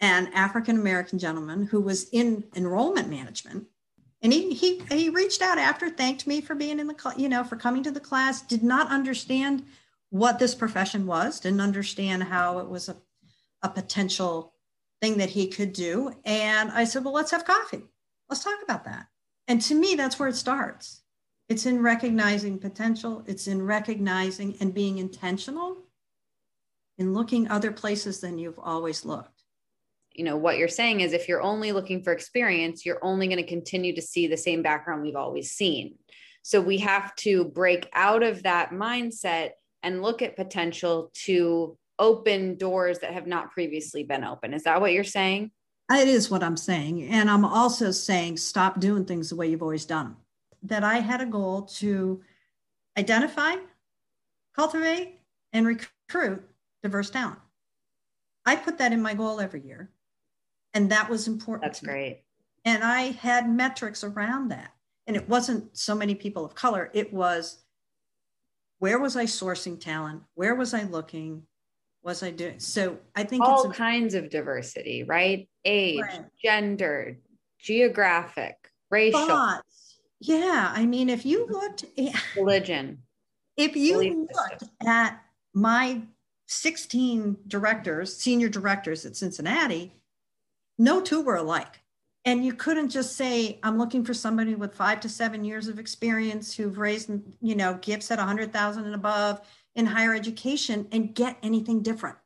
An 0.00 0.28
African 0.32 0.76
American 0.76 1.18
gentleman 1.18 1.66
who 1.66 1.80
was 1.80 2.08
in 2.10 2.44
enrollment 2.54 3.10
management. 3.10 3.66
And 4.22 4.32
he, 4.32 4.54
he, 4.54 4.80
he 4.90 5.10
reached 5.10 5.42
out 5.42 5.58
after, 5.58 5.90
thanked 5.90 6.26
me 6.26 6.40
for 6.40 6.54
being 6.54 6.80
in 6.80 6.86
the, 6.86 7.14
you 7.16 7.28
know, 7.28 7.44
for 7.44 7.56
coming 7.56 7.82
to 7.84 7.90
the 7.90 8.00
class, 8.00 8.42
did 8.42 8.62
not 8.62 8.90
understand 8.90 9.64
what 10.10 10.38
this 10.38 10.54
profession 10.54 11.06
was, 11.06 11.40
didn't 11.40 11.60
understand 11.60 12.24
how 12.24 12.58
it 12.58 12.68
was 12.68 12.88
a, 12.88 12.96
a 13.62 13.68
potential 13.68 14.54
thing 15.00 15.18
that 15.18 15.30
he 15.30 15.48
could 15.48 15.72
do. 15.72 16.12
And 16.24 16.70
I 16.70 16.84
said, 16.84 17.04
well, 17.04 17.14
let's 17.14 17.30
have 17.30 17.44
coffee. 17.44 17.82
Let's 18.28 18.44
talk 18.44 18.58
about 18.62 18.84
that. 18.84 19.06
And 19.46 19.60
to 19.62 19.74
me, 19.74 19.94
that's 19.94 20.18
where 20.18 20.28
it 20.28 20.36
starts. 20.36 21.02
It's 21.48 21.64
in 21.64 21.82
recognizing 21.82 22.58
potential, 22.58 23.24
it's 23.26 23.46
in 23.46 23.62
recognizing 23.62 24.56
and 24.60 24.74
being 24.74 24.98
intentional 24.98 25.78
in 26.98 27.14
looking 27.14 27.48
other 27.48 27.72
places 27.72 28.20
than 28.20 28.38
you've 28.38 28.58
always 28.58 29.04
looked. 29.04 29.44
You 30.12 30.24
know, 30.24 30.36
what 30.36 30.58
you're 30.58 30.68
saying 30.68 31.00
is 31.00 31.12
if 31.12 31.28
you're 31.28 31.40
only 31.40 31.72
looking 31.72 32.02
for 32.02 32.12
experience, 32.12 32.84
you're 32.84 33.02
only 33.02 33.28
going 33.28 33.38
to 33.38 33.48
continue 33.48 33.94
to 33.94 34.02
see 34.02 34.26
the 34.26 34.36
same 34.36 34.62
background 34.62 35.02
we've 35.02 35.16
always 35.16 35.52
seen. 35.52 35.94
So 36.42 36.60
we 36.60 36.78
have 36.78 37.14
to 37.16 37.44
break 37.44 37.88
out 37.92 38.22
of 38.22 38.42
that 38.42 38.70
mindset 38.70 39.50
and 39.82 40.02
look 40.02 40.22
at 40.22 40.36
potential 40.36 41.10
to 41.24 41.76
open 41.98 42.56
doors 42.56 43.00
that 43.00 43.12
have 43.12 43.26
not 43.26 43.50
previously 43.50 44.04
been 44.04 44.24
open. 44.24 44.54
Is 44.54 44.64
that 44.64 44.80
what 44.80 44.92
you're 44.92 45.04
saying? 45.04 45.50
It 45.90 46.08
is 46.08 46.30
what 46.30 46.42
I'm 46.42 46.56
saying. 46.56 47.04
And 47.04 47.30
I'm 47.30 47.44
also 47.44 47.90
saying 47.90 48.36
stop 48.36 48.78
doing 48.78 49.04
things 49.04 49.30
the 49.30 49.36
way 49.36 49.48
you've 49.48 49.62
always 49.62 49.86
done 49.86 50.06
them. 50.06 50.16
That 50.64 50.84
I 50.84 50.98
had 50.98 51.20
a 51.20 51.26
goal 51.26 51.62
to 51.76 52.20
identify, 52.98 53.54
cultivate, 54.54 55.20
and 55.52 55.66
recruit 55.66 56.42
diverse 56.82 57.10
talent. 57.10 57.38
I 58.44 58.56
put 58.56 58.78
that 58.78 58.92
in 58.92 59.02
my 59.02 59.14
goal 59.14 59.40
every 59.40 59.60
year. 59.60 59.90
And 60.74 60.90
that 60.90 61.08
was 61.08 61.26
important. 61.26 61.62
That's 61.62 61.80
great. 61.80 62.22
And 62.64 62.84
I 62.84 63.12
had 63.12 63.48
metrics 63.48 64.04
around 64.04 64.48
that. 64.48 64.72
And 65.06 65.16
it 65.16 65.28
wasn't 65.28 65.76
so 65.76 65.94
many 65.94 66.14
people 66.14 66.44
of 66.44 66.54
color, 66.54 66.90
it 66.92 67.12
was 67.12 67.62
where 68.78 68.98
was 68.98 69.16
I 69.16 69.24
sourcing 69.24 69.80
talent? 69.80 70.22
Where 70.34 70.54
was 70.54 70.74
I 70.74 70.84
looking? 70.84 71.42
Was 72.02 72.22
I 72.22 72.30
doing? 72.30 72.60
So 72.60 72.98
I 73.14 73.24
think 73.24 73.42
it's 73.42 73.50
all 73.50 73.70
kinds 73.70 74.14
of 74.14 74.30
diversity, 74.30 75.02
right? 75.02 75.48
Age, 75.64 76.00
right. 76.00 76.24
gender, 76.42 77.18
geographic, 77.58 78.56
racial. 78.90 79.26
Thoughts. 79.26 79.98
Yeah. 80.20 80.72
I 80.74 80.86
mean, 80.86 81.08
if 81.08 81.26
you 81.26 81.46
looked 81.46 81.84
at 81.98 82.14
religion, 82.36 83.02
if 83.56 83.76
you 83.76 84.28
looked 84.32 84.60
system. 84.60 84.86
at 84.86 85.20
my 85.54 86.02
16 86.46 87.36
directors, 87.46 88.16
senior 88.16 88.48
directors 88.48 89.04
at 89.04 89.16
Cincinnati, 89.16 89.92
no 90.78 91.00
two 91.00 91.22
were 91.22 91.36
alike. 91.36 91.80
And 92.24 92.44
you 92.44 92.52
couldn't 92.52 92.90
just 92.90 93.16
say, 93.16 93.58
I'm 93.62 93.78
looking 93.78 94.04
for 94.04 94.12
somebody 94.12 94.54
with 94.54 94.74
five 94.74 95.00
to 95.00 95.08
seven 95.08 95.44
years 95.44 95.68
of 95.68 95.78
experience 95.78 96.54
who've 96.54 96.76
raised, 96.76 97.10
you 97.40 97.54
know, 97.54 97.78
gifts 97.80 98.10
at 98.10 98.18
100,000 98.18 98.84
and 98.84 98.94
above 98.94 99.40
in 99.76 99.86
higher 99.86 100.14
education 100.14 100.86
and 100.92 101.14
get 101.14 101.38
anything 101.42 101.82
different. 101.82 102.16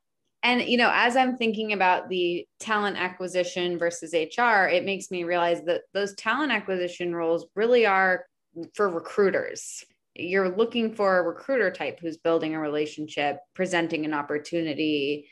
And, 0.42 0.62
you 0.62 0.76
know, 0.76 0.90
as 0.92 1.14
I'm 1.14 1.36
thinking 1.36 1.72
about 1.72 2.08
the 2.08 2.44
talent 2.58 2.96
acquisition 2.96 3.78
versus 3.78 4.12
HR, 4.12 4.66
it 4.66 4.84
makes 4.84 5.10
me 5.10 5.22
realize 5.22 5.62
that 5.66 5.82
those 5.94 6.14
talent 6.14 6.50
acquisition 6.50 7.14
roles 7.14 7.46
really 7.54 7.86
are 7.86 8.26
for 8.74 8.88
recruiters 8.88 9.84
you're 10.14 10.54
looking 10.54 10.94
for 10.94 11.18
a 11.18 11.22
recruiter 11.22 11.70
type 11.70 11.98
who's 12.00 12.16
building 12.16 12.54
a 12.54 12.60
relationship, 12.60 13.38
presenting 13.54 14.04
an 14.04 14.14
opportunity, 14.14 15.28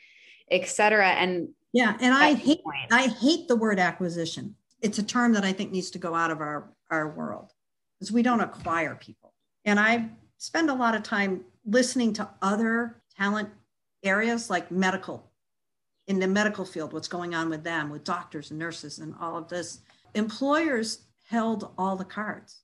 et 0.49 0.67
cetera 0.67 1.09
And 1.09 1.49
yeah, 1.73 1.97
and 1.99 2.13
I 2.13 2.33
hate 2.33 2.63
point. 2.63 2.91
I 2.91 3.07
hate 3.07 3.47
the 3.47 3.55
word 3.55 3.79
acquisition. 3.79 4.55
It's 4.81 4.97
a 4.99 5.03
term 5.03 5.33
that 5.33 5.43
I 5.43 5.53
think 5.53 5.71
needs 5.71 5.91
to 5.91 5.99
go 5.99 6.15
out 6.15 6.31
of 6.31 6.41
our 6.41 6.69
our 6.89 7.09
world 7.09 7.53
because 7.99 8.11
we 8.11 8.23
don't 8.23 8.41
acquire 8.41 8.95
people. 8.95 9.33
And 9.65 9.79
I 9.79 10.09
spend 10.37 10.69
a 10.69 10.73
lot 10.73 10.95
of 10.95 11.03
time 11.03 11.45
listening 11.65 12.13
to 12.13 12.27
other 12.41 13.01
talent 13.17 13.49
areas 14.03 14.49
like 14.49 14.71
medical 14.71 15.31
in 16.07 16.19
the 16.19 16.27
medical 16.27 16.65
field 16.65 16.91
what's 16.91 17.07
going 17.07 17.35
on 17.35 17.49
with 17.49 17.63
them 17.63 17.91
with 17.91 18.03
doctors 18.03 18.49
and 18.49 18.59
nurses 18.59 18.97
and 18.97 19.13
all 19.21 19.37
of 19.37 19.47
this 19.47 19.81
employers 20.15 21.03
held 21.29 21.71
all 21.77 21.95
the 21.95 22.03
cards 22.03 22.61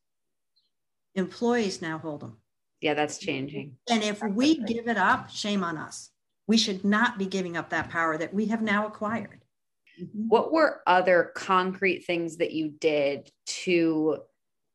Employees 1.17 1.81
now 1.81 1.97
hold 1.97 2.21
them. 2.21 2.37
Yeah, 2.79 2.93
that's 2.93 3.17
changing. 3.17 3.75
And 3.89 4.03
if 4.03 4.21
we 4.21 4.59
give 4.59 4.87
it 4.87 4.97
up, 4.97 5.31
shame 5.31 5.63
on 5.63 5.75
us. 5.75 6.11
We 6.47 6.57
should 6.57 6.85
not 6.85 7.17
be 7.17 7.25
giving 7.25 7.57
up 7.57 7.69
that 7.69 7.89
power 7.89 8.17
that 8.17 8.33
we 8.33 8.45
have 8.47 8.61
now 8.61 8.87
acquired. 8.87 9.43
Mm-hmm. 10.01 10.27
What 10.27 10.51
were 10.51 10.81
other 10.87 11.31
concrete 11.35 12.05
things 12.05 12.37
that 12.37 12.51
you 12.51 12.69
did 12.69 13.29
to 13.63 14.19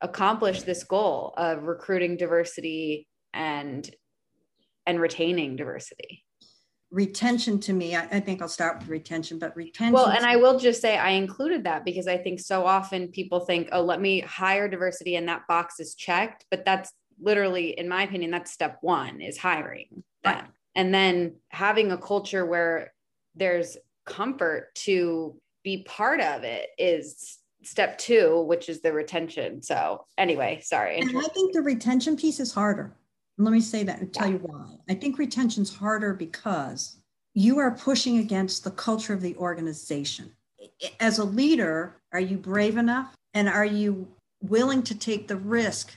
accomplish 0.00 0.62
this 0.62 0.84
goal 0.84 1.32
of 1.36 1.64
recruiting 1.64 2.16
diversity 2.16 3.08
and 3.32 3.88
and 4.86 5.00
retaining 5.00 5.56
diversity? 5.56 6.24
retention 6.92 7.58
to 7.58 7.72
me 7.72 7.96
I, 7.96 8.02
I, 8.02 8.20
think 8.20 8.42
i'll 8.42 8.48
start 8.48 8.78
with 8.78 8.88
retention 8.88 9.38
but 9.38 9.56
retention 9.56 9.94
well 9.94 10.10
and 10.10 10.26
i 10.26 10.36
will 10.36 10.58
just 10.58 10.82
say 10.82 10.98
i 10.98 11.10
included 11.10 11.64
that 11.64 11.86
because 11.86 12.06
i 12.06 12.18
think 12.18 12.38
so 12.38 12.66
often 12.66 13.08
people 13.08 13.40
think 13.40 13.70
oh 13.72 13.80
let 13.80 13.98
me 13.98 14.20
hire 14.20 14.68
diversity 14.68 15.16
and 15.16 15.26
that 15.26 15.46
box 15.48 15.80
is 15.80 15.94
checked 15.94 16.44
but 16.50 16.66
that's 16.66 16.92
literally 17.18 17.78
in 17.78 17.88
my 17.88 18.02
opinion 18.02 18.30
that's 18.30 18.52
step 18.52 18.76
one 18.82 19.22
is 19.22 19.38
hiring 19.38 20.04
them 20.22 20.34
right. 20.34 20.44
And 20.74 20.92
then 20.92 21.36
having 21.48 21.92
a 21.92 21.98
culture 21.98 22.44
where 22.46 22.92
there's 23.34 23.76
comfort 24.06 24.74
to 24.74 25.36
be 25.62 25.84
part 25.84 26.20
of 26.20 26.42
it 26.44 26.68
is 26.78 27.38
step 27.62 27.96
two 27.96 28.42
which 28.42 28.68
is 28.68 28.80
the 28.80 28.92
retention 28.92 29.62
so 29.62 30.04
anyway 30.18 30.58
sorry 30.60 30.98
and 30.98 31.16
i 31.16 31.28
think 31.28 31.52
the 31.52 31.62
retention 31.62 32.16
piece 32.16 32.40
is 32.40 32.52
harder 32.52 32.96
let 33.38 33.52
me 33.52 33.60
say 33.60 33.82
that 33.84 34.00
and 34.00 34.12
tell 34.12 34.30
you 34.30 34.38
why. 34.38 34.76
I 34.88 34.94
think 34.94 35.18
retention's 35.18 35.74
harder 35.74 36.14
because 36.14 36.98
you 37.34 37.58
are 37.58 37.70
pushing 37.70 38.18
against 38.18 38.62
the 38.62 38.70
culture 38.70 39.14
of 39.14 39.20
the 39.20 39.36
organization. 39.36 40.32
As 41.00 41.18
a 41.18 41.24
leader, 41.24 41.96
are 42.12 42.20
you 42.20 42.36
brave 42.36 42.76
enough 42.76 43.14
and 43.34 43.48
are 43.48 43.64
you 43.64 44.06
willing 44.42 44.82
to 44.84 44.94
take 44.94 45.28
the 45.28 45.36
risk 45.36 45.94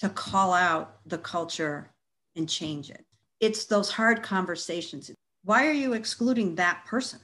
to 0.00 0.08
call 0.08 0.52
out 0.52 0.98
the 1.06 1.18
culture 1.18 1.90
and 2.34 2.48
change 2.48 2.90
it? 2.90 3.04
It's 3.40 3.64
those 3.64 3.90
hard 3.90 4.22
conversations. 4.22 5.10
Why 5.44 5.66
are 5.66 5.72
you 5.72 5.92
excluding 5.92 6.54
that 6.56 6.84
person? 6.84 7.20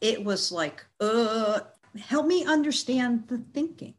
It 0.00 0.24
was 0.24 0.52
like, 0.52 0.84
uh, 1.00 1.60
help 1.98 2.26
me 2.26 2.44
understand 2.44 3.24
the 3.28 3.38
thinking. 3.52 3.94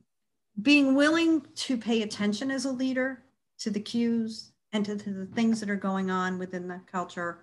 Being 0.62 0.95
willing 0.95 1.45
to 1.56 1.78
pay 1.78 2.02
attention 2.02 2.52
as 2.52 2.65
a 2.65 2.72
leader 2.72 3.24
to 3.60 3.69
the 3.69 3.80
cues, 3.80 4.52
and 4.72 4.86
to, 4.86 4.95
to 4.95 5.12
the 5.12 5.26
things 5.28 5.60
that 5.60 5.69
are 5.69 5.76
going 5.76 6.12
on 6.12 6.38
within 6.38 6.67
the 6.67 6.80
culture. 6.91 7.39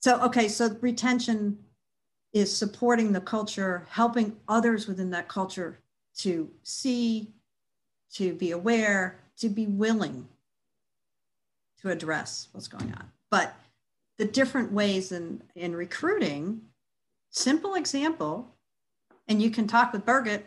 So, 0.00 0.20
okay, 0.22 0.48
so 0.48 0.76
retention 0.80 1.58
is 2.32 2.54
supporting 2.54 3.12
the 3.12 3.20
culture, 3.20 3.86
helping 3.88 4.36
others 4.48 4.86
within 4.86 5.10
that 5.10 5.28
culture 5.28 5.78
to 6.18 6.50
see, 6.62 7.32
to 8.14 8.34
be 8.34 8.50
aware, 8.50 9.20
to 9.38 9.48
be 9.48 9.66
willing 9.66 10.28
to 11.80 11.90
address 11.90 12.48
what's 12.52 12.68
going 12.68 12.92
on. 12.92 13.10
But 13.34 13.52
the 14.16 14.26
different 14.26 14.70
ways 14.70 15.10
in, 15.10 15.42
in 15.56 15.74
recruiting, 15.74 16.60
simple 17.30 17.74
example, 17.74 18.54
and 19.26 19.42
you 19.42 19.50
can 19.50 19.66
talk 19.66 19.92
with 19.92 20.06
Birgit 20.06 20.42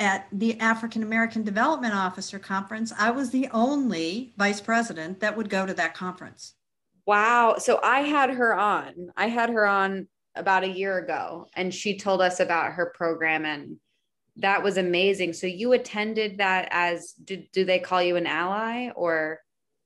at 0.00 0.26
the 0.32 0.58
African 0.58 1.04
American 1.04 1.44
Development 1.44 1.94
Officer 1.94 2.40
Conference, 2.40 2.92
I 2.98 3.12
was 3.12 3.30
the 3.30 3.48
only 3.52 4.32
vice 4.36 4.60
president 4.60 5.20
that 5.20 5.36
would 5.36 5.48
go 5.48 5.66
to 5.66 5.74
that 5.74 5.94
conference. 5.94 6.54
Wow. 7.06 7.58
So 7.58 7.78
I 7.80 8.00
had 8.00 8.30
her 8.30 8.58
on. 8.58 9.12
I 9.16 9.28
had 9.28 9.50
her 9.50 9.64
on 9.64 10.08
about 10.34 10.64
a 10.64 10.68
year 10.68 10.98
ago, 10.98 11.46
and 11.54 11.72
she 11.72 11.96
told 11.96 12.20
us 12.20 12.40
about 12.40 12.72
her 12.72 12.86
program, 12.96 13.44
and 13.44 13.76
that 14.38 14.64
was 14.64 14.78
amazing. 14.78 15.32
So 15.32 15.46
you 15.46 15.74
attended 15.74 16.38
that 16.38 16.66
as 16.72 17.12
do, 17.12 17.44
do 17.52 17.64
they 17.64 17.78
call 17.78 18.02
you 18.02 18.16
an 18.16 18.26
ally 18.26 18.88
or? 18.96 19.38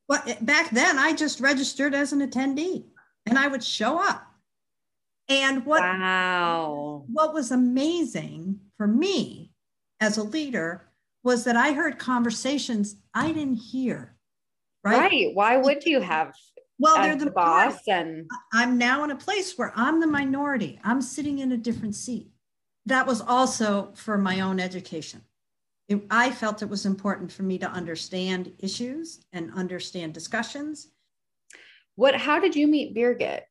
Well, 0.09 0.23
eh, 0.27 0.37
back 0.41 0.71
then 0.71 0.99
I 0.99 1.13
just 1.13 1.41
registered 1.41 1.95
as 1.95 2.13
an 2.13 2.27
attendee 2.27 2.85
and 3.27 3.39
I 3.39 3.47
would 3.47 3.63
show 3.63 3.99
up. 3.99 4.25
And 5.29 5.67
what 5.67 5.83
wow. 5.83 7.05
what 7.13 7.35
was 7.35 7.51
amazing 7.51 8.61
for 8.79 8.87
me 8.87 9.53
as 10.01 10.17
a 10.17 10.23
leader 10.23 10.89
was 11.23 11.45
that 11.45 11.57
I 11.57 11.73
heard 11.73 11.99
conversations 11.99 12.97
I 13.13 13.33
didn't 13.33 13.57
hear. 13.57 14.17
Right. 14.83 14.99
right. 14.99 15.35
Why 15.35 15.59
would 15.59 15.85
you 15.85 16.01
have? 16.01 16.33
Well, 16.79 17.03
they're 17.03 17.17
the 17.17 17.31
boss, 17.33 17.81
and 17.89 18.31
I'm 18.53 18.79
now 18.79 19.03
in 19.03 19.11
a 19.11 19.17
place 19.17 19.59
where 19.59 19.73
I'm 19.75 19.99
the 20.01 20.07
minority. 20.07 20.79
I'm 20.85 21.03
sitting 21.03 21.41
in 21.41 21.51
a 21.51 21.57
different 21.57 21.97
seat. 21.97 22.31
That 22.87 23.07
was 23.07 23.21
also 23.21 23.91
for 23.95 24.17
my 24.17 24.41
own 24.41 24.61
education. 24.61 25.23
It, 25.89 26.03
I 26.11 26.31
felt 26.31 26.63
it 26.63 26.69
was 26.69 26.87
important 26.87 27.33
for 27.33 27.43
me 27.43 27.59
to 27.59 27.71
understand 27.71 28.53
issues 28.59 29.21
and 29.33 29.53
understand 29.55 30.15
discussions. 30.15 30.89
What? 31.97 32.15
How 32.15 32.39
did 32.39 32.55
you 32.55 32.67
meet 32.67 32.95
Birgit? 32.95 33.43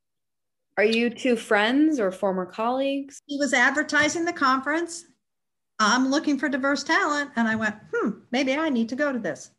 Are 0.77 0.83
you 0.83 1.09
two 1.09 1.35
friends 1.35 1.99
or 1.99 2.11
former 2.11 2.45
colleagues? 2.45 3.19
He 3.25 3.37
was 3.37 3.53
advertising 3.53 4.25
the 4.25 4.33
conference 4.33 5.05
I'm 5.79 6.09
looking 6.09 6.37
for 6.39 6.49
diverse 6.49 6.83
talent. 6.83 7.31
And 7.35 7.47
I 7.47 7.55
went, 7.55 7.75
hmm, 7.93 8.09
maybe 8.31 8.55
I 8.55 8.69
need 8.69 8.89
to 8.89 8.95
go 8.95 9.11
to 9.11 9.19
this. 9.19 9.51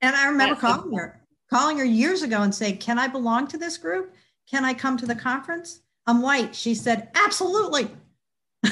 And 0.00 0.14
I 0.14 0.26
remember 0.26 0.54
That's 0.54 0.60
calling 0.60 0.96
her. 0.96 1.20
calling 1.50 1.78
her 1.78 1.84
years 1.84 2.22
ago 2.22 2.42
and 2.42 2.54
saying, 2.54 2.78
Can 2.78 2.98
I 2.98 3.08
belong 3.08 3.46
to 3.48 3.58
this 3.58 3.78
group? 3.78 4.14
Can 4.50 4.64
I 4.64 4.74
come 4.74 4.96
to 4.98 5.06
the 5.06 5.14
conference? 5.14 5.80
I'm 6.06 6.22
white. 6.22 6.54
She 6.54 6.74
said, 6.74 7.10
Absolutely. 7.14 7.90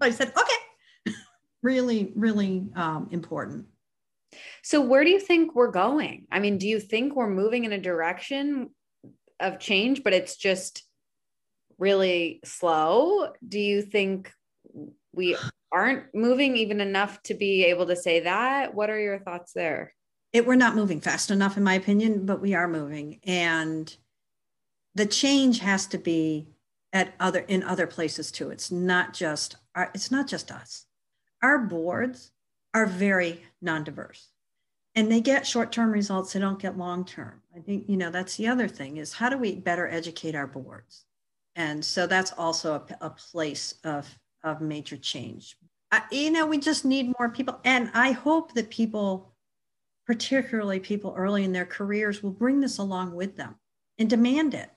I 0.00 0.10
said, 0.10 0.32
Okay. 0.36 0.54
Really, 1.62 2.12
really 2.14 2.66
um, 2.74 3.08
important. 3.10 3.66
So, 4.62 4.80
where 4.80 5.04
do 5.04 5.10
you 5.10 5.20
think 5.20 5.54
we're 5.54 5.70
going? 5.70 6.26
I 6.30 6.40
mean, 6.40 6.58
do 6.58 6.68
you 6.68 6.80
think 6.80 7.14
we're 7.14 7.30
moving 7.30 7.64
in 7.64 7.72
a 7.72 7.80
direction 7.80 8.70
of 9.40 9.58
change, 9.58 10.02
but 10.04 10.12
it's 10.12 10.36
just 10.36 10.84
really 11.78 12.40
slow? 12.44 13.32
Do 13.46 13.58
you 13.58 13.82
think 13.82 14.32
we 15.12 15.36
aren't 15.72 16.14
moving 16.14 16.56
even 16.56 16.80
enough 16.80 17.22
to 17.24 17.34
be 17.34 17.64
able 17.64 17.86
to 17.86 17.96
say 17.96 18.20
that? 18.20 18.74
What 18.74 18.90
are 18.90 19.00
your 19.00 19.18
thoughts 19.18 19.52
there? 19.52 19.94
It, 20.32 20.46
we're 20.46 20.56
not 20.56 20.74
moving 20.74 21.00
fast 21.00 21.30
enough, 21.30 21.56
in 21.56 21.64
my 21.64 21.74
opinion, 21.74 22.26
but 22.26 22.40
we 22.40 22.54
are 22.54 22.68
moving. 22.68 23.20
And 23.24 23.94
the 24.94 25.06
change 25.06 25.60
has 25.60 25.86
to 25.86 25.98
be 25.98 26.48
at 26.92 27.14
other 27.20 27.40
in 27.40 27.62
other 27.62 27.86
places 27.86 28.30
too. 28.30 28.50
It's 28.50 28.70
not 28.70 29.14
just 29.14 29.56
our, 29.74 29.90
it's 29.94 30.10
not 30.10 30.26
just 30.26 30.50
us. 30.50 30.86
Our 31.42 31.58
boards 31.58 32.32
are 32.74 32.86
very 32.86 33.42
non-diverse 33.62 34.28
and 34.94 35.10
they 35.10 35.20
get 35.20 35.46
short-term 35.46 35.92
results 35.92 36.32
they 36.32 36.40
don't 36.40 36.58
get 36.58 36.76
long-term. 36.76 37.40
I 37.56 37.60
think 37.60 37.88
you 37.88 37.96
know 37.96 38.10
that's 38.10 38.36
the 38.36 38.48
other 38.48 38.68
thing 38.68 38.96
is 38.96 39.12
how 39.12 39.28
do 39.28 39.38
we 39.38 39.54
better 39.54 39.88
educate 39.88 40.34
our 40.34 40.46
boards? 40.46 41.04
And 41.56 41.84
so 41.84 42.06
that's 42.06 42.32
also 42.32 42.74
a, 42.74 43.06
a 43.06 43.10
place 43.10 43.74
of 43.84 44.08
of 44.44 44.60
major 44.60 44.96
change. 44.96 45.56
I, 45.90 46.02
you 46.10 46.30
know 46.30 46.46
we 46.46 46.58
just 46.58 46.84
need 46.84 47.14
more 47.18 47.30
people 47.30 47.58
and 47.64 47.90
i 47.94 48.12
hope 48.12 48.52
that 48.52 48.68
people 48.68 49.32
particularly 50.06 50.80
people 50.80 51.14
early 51.16 51.44
in 51.44 51.52
their 51.52 51.64
careers 51.64 52.22
will 52.22 52.30
bring 52.30 52.60
this 52.60 52.76
along 52.76 53.14
with 53.14 53.36
them 53.36 53.54
and 53.98 54.10
demand 54.10 54.52
it 54.52 54.70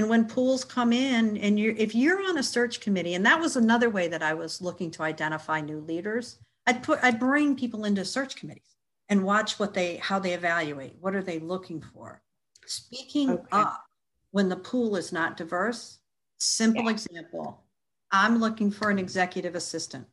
and 0.00 0.08
when 0.08 0.24
pools 0.24 0.64
come 0.64 0.92
in 0.92 1.36
and 1.36 1.60
you're 1.60 1.74
if 1.76 1.94
you're 1.94 2.26
on 2.28 2.38
a 2.38 2.42
search 2.42 2.80
committee 2.80 3.14
and 3.14 3.24
that 3.24 3.38
was 3.38 3.56
another 3.56 3.90
way 3.90 4.08
that 4.08 4.22
i 4.22 4.34
was 4.34 4.60
looking 4.60 4.90
to 4.90 5.02
identify 5.02 5.60
new 5.60 5.80
leaders 5.80 6.38
i'd 6.66 6.82
put 6.82 6.98
i'd 7.02 7.20
bring 7.20 7.54
people 7.54 7.84
into 7.84 8.04
search 8.04 8.34
committees 8.34 8.70
and 9.10 9.24
watch 9.24 9.58
what 9.58 9.74
they 9.74 9.96
how 9.96 10.18
they 10.18 10.32
evaluate. 10.32 10.96
What 11.00 11.14
are 11.14 11.22
they 11.22 11.40
looking 11.40 11.82
for? 11.82 12.22
Speaking 12.64 13.30
okay. 13.30 13.44
up 13.50 13.84
when 14.30 14.48
the 14.48 14.56
pool 14.56 14.96
is 14.96 15.12
not 15.12 15.36
diverse. 15.36 15.98
Simple 16.38 16.84
yeah. 16.84 16.90
example. 16.90 17.64
I'm 18.12 18.38
looking 18.38 18.70
for 18.70 18.88
an 18.88 18.98
executive 18.98 19.54
assistant. 19.54 20.06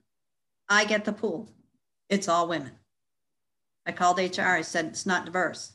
I 0.68 0.84
get 0.84 1.06
the 1.06 1.14
pool. 1.14 1.50
It's 2.10 2.28
all 2.28 2.48
women. 2.48 2.74
I 3.86 3.92
called 3.94 4.20
hr 4.20 4.42
i 4.42 4.62
said 4.62 4.86
it's 4.86 5.06
not 5.06 5.26
diverse. 5.26 5.74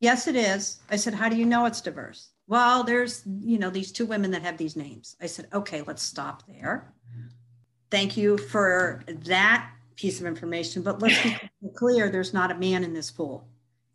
Yes 0.00 0.26
it 0.28 0.36
is. 0.36 0.78
I 0.88 0.96
said 0.96 1.14
how 1.14 1.28
do 1.28 1.36
you 1.36 1.44
know 1.44 1.66
it's 1.66 1.80
diverse 1.80 2.30
well 2.46 2.84
there's 2.84 3.22
you 3.40 3.58
know 3.58 3.70
these 3.70 3.92
two 3.92 4.06
women 4.06 4.30
that 4.30 4.42
have 4.42 4.56
these 4.56 4.76
names 4.76 5.16
i 5.20 5.26
said 5.26 5.46
okay 5.52 5.82
let's 5.82 6.02
stop 6.02 6.42
there 6.46 6.92
thank 7.90 8.16
you 8.16 8.38
for 8.38 9.04
that 9.06 9.70
piece 9.96 10.20
of 10.20 10.26
information, 10.26 10.82
but 10.82 11.00
let's 11.00 11.22
be 11.22 11.36
clear 11.76 12.08
there's 12.08 12.34
not 12.34 12.50
a 12.50 12.58
man 12.58 12.82
in 12.82 12.92
this 12.92 13.10
pool. 13.10 13.46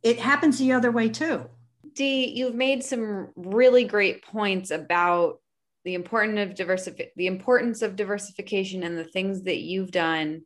It 0.03 0.19
happens 0.19 0.57
the 0.57 0.71
other 0.71 0.91
way 0.91 1.09
too. 1.09 1.45
Dee, 1.93 2.27
you've 2.27 2.55
made 2.55 2.83
some 2.83 3.29
really 3.35 3.83
great 3.83 4.23
points 4.23 4.71
about 4.71 5.41
the 5.83 5.95
importance 5.95 6.39
of 6.39 6.67
diversif- 6.67 7.09
the 7.15 7.27
importance 7.27 7.81
of 7.81 7.95
diversification 7.95 8.83
and 8.83 8.97
the 8.97 9.03
things 9.03 9.43
that 9.43 9.57
you've 9.57 9.91
done. 9.91 10.43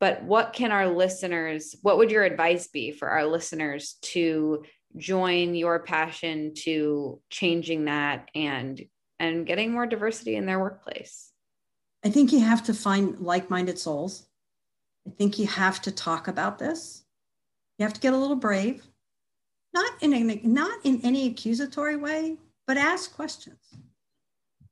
But 0.00 0.24
what 0.24 0.52
can 0.52 0.72
our 0.72 0.88
listeners, 0.88 1.76
what 1.82 1.98
would 1.98 2.10
your 2.10 2.24
advice 2.24 2.68
be 2.68 2.90
for 2.90 3.08
our 3.08 3.26
listeners 3.26 3.98
to 4.02 4.64
join 4.96 5.54
your 5.54 5.78
passion 5.80 6.52
to 6.54 7.20
changing 7.30 7.86
that 7.86 8.28
and 8.34 8.84
and 9.18 9.46
getting 9.46 9.72
more 9.72 9.86
diversity 9.86 10.36
in 10.36 10.46
their 10.46 10.58
workplace? 10.58 11.30
I 12.04 12.08
think 12.08 12.32
you 12.32 12.40
have 12.40 12.64
to 12.64 12.74
find 12.74 13.18
like-minded 13.20 13.78
souls 13.78 14.26
I 15.06 15.10
think 15.10 15.38
you 15.38 15.46
have 15.46 15.80
to 15.82 15.92
talk 15.92 16.28
about 16.28 16.58
this. 16.58 17.04
You 17.78 17.84
have 17.84 17.94
to 17.94 18.00
get 18.00 18.12
a 18.12 18.16
little 18.18 18.36
brave, 18.36 18.86
not 19.72 19.90
in, 20.00 20.12
a, 20.12 20.40
not 20.44 20.78
in 20.84 21.00
any 21.02 21.26
accusatory 21.26 21.96
way, 21.96 22.36
but 22.66 22.76
ask 22.76 23.14
questions. 23.14 23.58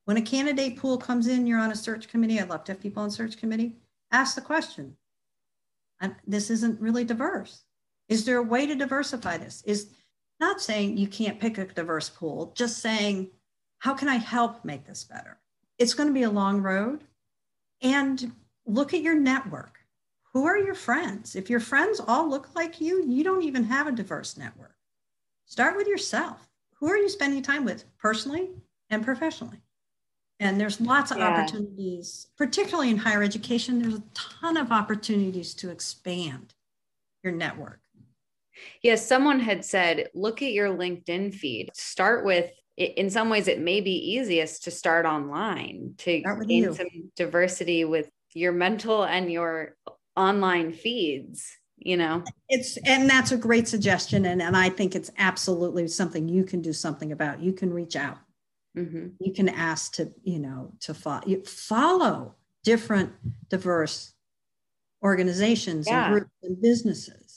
When 0.04 0.16
a 0.16 0.22
candidate 0.22 0.76
pool 0.76 0.98
comes 0.98 1.26
in, 1.26 1.46
you're 1.46 1.58
on 1.58 1.72
a 1.72 1.76
search 1.76 2.08
committee. 2.08 2.40
I 2.40 2.44
love 2.44 2.64
to 2.64 2.72
have 2.72 2.80
people 2.80 3.02
on 3.02 3.10
search 3.10 3.38
committee. 3.38 3.76
Ask 4.10 4.34
the 4.34 4.40
question. 4.40 4.96
this 6.26 6.50
isn't 6.50 6.80
really 6.80 7.04
diverse. 7.04 7.64
Is 8.08 8.24
there 8.24 8.38
a 8.38 8.42
way 8.42 8.66
to 8.66 8.74
diversify 8.74 9.36
this? 9.36 9.62
Is 9.66 9.90
not 10.40 10.60
saying 10.60 10.96
you 10.96 11.08
can't 11.08 11.40
pick 11.40 11.58
a 11.58 11.66
diverse 11.66 12.08
pool, 12.08 12.52
just 12.54 12.78
saying, 12.78 13.30
how 13.78 13.94
can 13.94 14.08
I 14.08 14.16
help 14.16 14.64
make 14.64 14.86
this 14.86 15.04
better? 15.04 15.38
It's 15.78 15.94
going 15.94 16.08
to 16.08 16.14
be 16.14 16.24
a 16.24 16.30
long 16.30 16.62
road. 16.62 17.04
And 17.80 18.32
look 18.66 18.92
at 18.92 19.02
your 19.02 19.14
network 19.14 19.78
who 20.32 20.46
are 20.46 20.58
your 20.58 20.74
friends? 20.74 21.34
If 21.34 21.50
your 21.50 21.60
friends 21.60 22.00
all 22.06 22.28
look 22.28 22.54
like 22.54 22.80
you, 22.80 23.04
you 23.04 23.24
don't 23.24 23.42
even 23.42 23.64
have 23.64 23.86
a 23.86 23.92
diverse 23.92 24.36
network. 24.36 24.76
Start 25.46 25.76
with 25.76 25.88
yourself. 25.88 26.48
Who 26.74 26.88
are 26.88 26.96
you 26.96 27.08
spending 27.08 27.42
time 27.42 27.64
with 27.64 27.84
personally 27.98 28.50
and 28.90 29.04
professionally? 29.04 29.62
And 30.38 30.60
there's 30.60 30.80
lots 30.80 31.10
of 31.10 31.18
yeah. 31.18 31.28
opportunities, 31.28 32.28
particularly 32.36 32.90
in 32.90 32.98
higher 32.98 33.22
education. 33.22 33.80
There's 33.80 33.94
a 33.94 34.02
ton 34.14 34.56
of 34.56 34.70
opportunities 34.70 35.54
to 35.54 35.70
expand 35.70 36.54
your 37.24 37.32
network. 37.32 37.80
Yes, 38.82 39.06
someone 39.06 39.40
had 39.40 39.64
said, 39.64 40.08
look 40.14 40.42
at 40.42 40.52
your 40.52 40.68
LinkedIn 40.68 41.34
feed. 41.34 41.70
Start 41.74 42.24
with, 42.24 42.50
in 42.76 43.10
some 43.10 43.28
ways, 43.28 43.48
it 43.48 43.60
may 43.60 43.80
be 43.80 43.92
easiest 43.92 44.64
to 44.64 44.70
start 44.70 45.06
online 45.06 45.94
to 45.98 46.22
gain 46.46 46.64
you. 46.64 46.74
some 46.74 46.88
diversity 47.16 47.84
with 47.84 48.08
your 48.34 48.52
mental 48.52 49.04
and 49.04 49.30
your 49.30 49.76
online 50.16 50.72
feeds 50.72 51.58
you 51.80 51.96
know 51.96 52.22
it's 52.48 52.76
and 52.78 53.08
that's 53.08 53.32
a 53.32 53.36
great 53.36 53.68
suggestion 53.68 54.24
and, 54.26 54.42
and 54.42 54.56
i 54.56 54.68
think 54.68 54.94
it's 54.94 55.10
absolutely 55.18 55.86
something 55.86 56.28
you 56.28 56.44
can 56.44 56.60
do 56.60 56.72
something 56.72 57.12
about 57.12 57.40
you 57.40 57.52
can 57.52 57.72
reach 57.72 57.96
out 57.96 58.18
mm-hmm. 58.76 59.08
you 59.20 59.32
can 59.32 59.48
ask 59.48 59.92
to 59.94 60.12
you 60.24 60.38
know 60.38 60.72
to 60.80 60.92
follow, 60.92 61.22
follow 61.46 62.34
different 62.64 63.12
diverse 63.48 64.12
organizations 65.04 65.86
yeah. 65.86 66.06
and 66.06 66.14
groups 66.14 66.30
and 66.42 66.60
businesses 66.60 67.27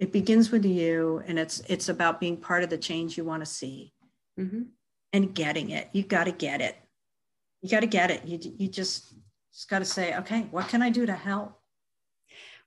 it 0.00 0.12
begins 0.12 0.50
with 0.50 0.64
you 0.64 1.22
and 1.26 1.38
it's 1.38 1.60
it's 1.68 1.88
about 1.88 2.18
being 2.18 2.36
part 2.36 2.64
of 2.64 2.70
the 2.70 2.78
change 2.78 3.16
you 3.16 3.24
want 3.24 3.44
to 3.44 3.46
see 3.46 3.92
mm-hmm. 4.38 4.62
and 5.12 5.34
getting 5.34 5.70
it 5.70 5.88
you 5.92 6.02
got 6.02 6.24
to 6.24 6.32
get 6.32 6.60
it 6.60 6.76
you 7.62 7.68
got 7.68 7.80
to 7.80 7.86
get 7.86 8.10
it 8.10 8.24
you, 8.24 8.38
you 8.58 8.66
just 8.66 9.14
just 9.52 9.68
got 9.68 9.80
to 9.80 9.84
say 9.84 10.16
okay 10.16 10.46
what 10.50 10.66
can 10.68 10.82
i 10.82 10.90
do 10.90 11.06
to 11.06 11.14
help 11.14 11.60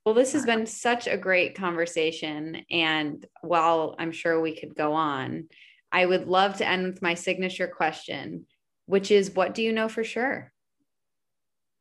well, 0.04 0.14
this 0.14 0.34
has 0.34 0.44
been 0.44 0.66
such 0.66 1.06
a 1.06 1.16
great 1.16 1.54
conversation. 1.54 2.62
And 2.70 3.24
while 3.40 3.94
I'm 3.98 4.12
sure 4.12 4.38
we 4.38 4.54
could 4.54 4.74
go 4.74 4.92
on, 4.92 5.48
I 5.90 6.04
would 6.04 6.28
love 6.28 6.58
to 6.58 6.68
end 6.68 6.84
with 6.84 7.00
my 7.00 7.14
signature 7.14 7.68
question, 7.68 8.44
which 8.84 9.10
is 9.10 9.34
what 9.34 9.54
do 9.54 9.62
you 9.62 9.72
know 9.72 9.88
for 9.88 10.04
sure? 10.04 10.52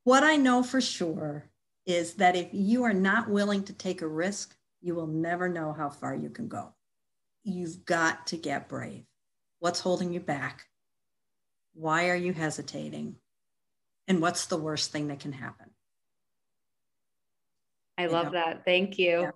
What 0.05 0.23
I 0.23 0.37
know 0.37 0.63
for 0.63 0.79
sure 0.79 1.49
is 1.85 2.13
that 2.15 2.37
if 2.37 2.47
you 2.53 2.83
are 2.83 2.93
not 2.93 3.29
willing 3.29 3.63
to 3.65 3.73
take 3.73 4.01
a 4.01 4.07
risk, 4.07 4.55
you 4.83 4.93
will 4.93 5.07
never 5.07 5.47
know 5.47 5.71
how 5.71 5.89
far 5.89 6.13
you 6.13 6.29
can 6.29 6.49
go. 6.49 6.73
You've 7.43 7.85
got 7.85 8.27
to 8.27 8.37
get 8.37 8.67
brave. 8.67 9.05
What's 9.59 9.79
holding 9.79 10.13
you 10.13 10.19
back? 10.19 10.65
Why 11.73 12.09
are 12.09 12.15
you 12.15 12.33
hesitating? 12.33 13.15
And 14.09 14.21
what's 14.21 14.45
the 14.45 14.57
worst 14.57 14.91
thing 14.91 15.07
that 15.07 15.21
can 15.21 15.31
happen? 15.31 15.67
I 17.97 18.07
love 18.07 18.25
know? 18.25 18.31
that. 18.31 18.65
Thank 18.65 18.99
you. 18.99 19.21
Yeah. 19.21 19.31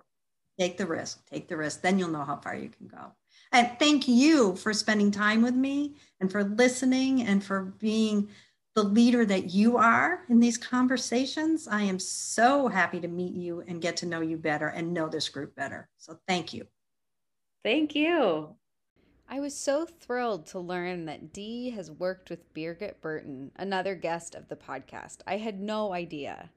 Take 0.60 0.76
the 0.76 0.86
risk. 0.86 1.24
Take 1.26 1.48
the 1.48 1.56
risk. 1.56 1.80
Then 1.80 1.98
you'll 1.98 2.10
know 2.10 2.24
how 2.24 2.36
far 2.36 2.54
you 2.54 2.68
can 2.68 2.86
go. 2.86 3.12
And 3.50 3.70
thank 3.78 4.06
you 4.06 4.54
for 4.56 4.74
spending 4.74 5.10
time 5.10 5.40
with 5.40 5.54
me 5.54 5.94
and 6.20 6.30
for 6.30 6.44
listening 6.44 7.22
and 7.22 7.42
for 7.42 7.62
being 7.78 8.28
the 8.78 8.84
leader 8.84 9.26
that 9.26 9.50
you 9.50 9.76
are 9.76 10.24
in 10.28 10.38
these 10.38 10.56
conversations. 10.56 11.66
I 11.66 11.82
am 11.82 11.98
so 11.98 12.68
happy 12.68 13.00
to 13.00 13.08
meet 13.08 13.34
you 13.34 13.64
and 13.66 13.82
get 13.82 13.96
to 13.96 14.06
know 14.06 14.20
you 14.20 14.36
better 14.36 14.68
and 14.68 14.94
know 14.94 15.08
this 15.08 15.28
group 15.28 15.56
better. 15.56 15.88
So 15.96 16.20
thank 16.28 16.54
you. 16.54 16.64
Thank 17.64 17.96
you. 17.96 18.54
I 19.28 19.40
was 19.40 19.58
so 19.58 19.84
thrilled 19.84 20.46
to 20.48 20.60
learn 20.60 21.06
that 21.06 21.32
Dee 21.32 21.70
has 21.70 21.90
worked 21.90 22.30
with 22.30 22.54
Birgit 22.54 23.00
Burton, 23.00 23.50
another 23.56 23.96
guest 23.96 24.36
of 24.36 24.46
the 24.46 24.54
podcast. 24.54 25.22
I 25.26 25.38
had 25.38 25.60
no 25.60 25.92
idea. 25.92 26.50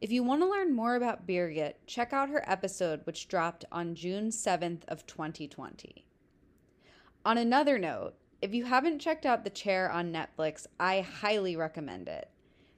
If 0.00 0.10
you 0.10 0.24
want 0.24 0.42
to 0.42 0.50
learn 0.50 0.74
more 0.74 0.96
about 0.96 1.28
Birgit, 1.28 1.74
check 1.86 2.12
out 2.12 2.28
her 2.28 2.42
episode 2.50 3.02
which 3.04 3.28
dropped 3.28 3.64
on 3.70 3.94
June 3.94 4.30
7th 4.30 4.82
of 4.88 5.06
2020. 5.06 6.04
On 7.24 7.38
another 7.38 7.78
note, 7.78 8.16
if 8.42 8.52
you 8.52 8.64
haven't 8.64 8.98
checked 8.98 9.24
out 9.24 9.44
The 9.44 9.50
Chair 9.50 9.90
on 9.90 10.12
Netflix, 10.12 10.66
I 10.78 11.00
highly 11.00 11.56
recommend 11.56 12.08
it. 12.08 12.28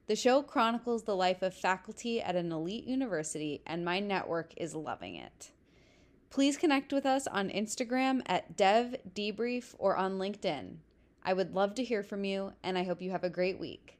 The 0.06 0.16
show 0.16 0.42
chronicles 0.42 1.02
the 1.02 1.16
life 1.16 1.42
of 1.42 1.52
faculty 1.52 2.20
at 2.22 2.36
an 2.36 2.50
elite 2.50 2.84
university, 2.84 3.60
and 3.66 3.84
my 3.84 4.00
network 4.00 4.54
is 4.56 4.74
loving 4.74 5.16
it. 5.16 5.50
Please 6.30 6.56
connect 6.56 6.92
with 6.92 7.04
us 7.04 7.26
on 7.26 7.50
Instagram 7.50 8.22
at 8.26 8.56
Dev 8.56 8.96
Debrief 9.14 9.74
or 9.78 9.96
on 9.96 10.18
LinkedIn. 10.18 10.76
I 11.22 11.32
would 11.32 11.54
love 11.54 11.74
to 11.74 11.84
hear 11.84 12.02
from 12.02 12.24
you, 12.24 12.52
and 12.62 12.78
I 12.78 12.84
hope 12.84 13.02
you 13.02 13.10
have 13.10 13.24
a 13.24 13.30
great 13.30 13.58
week. 13.58 13.97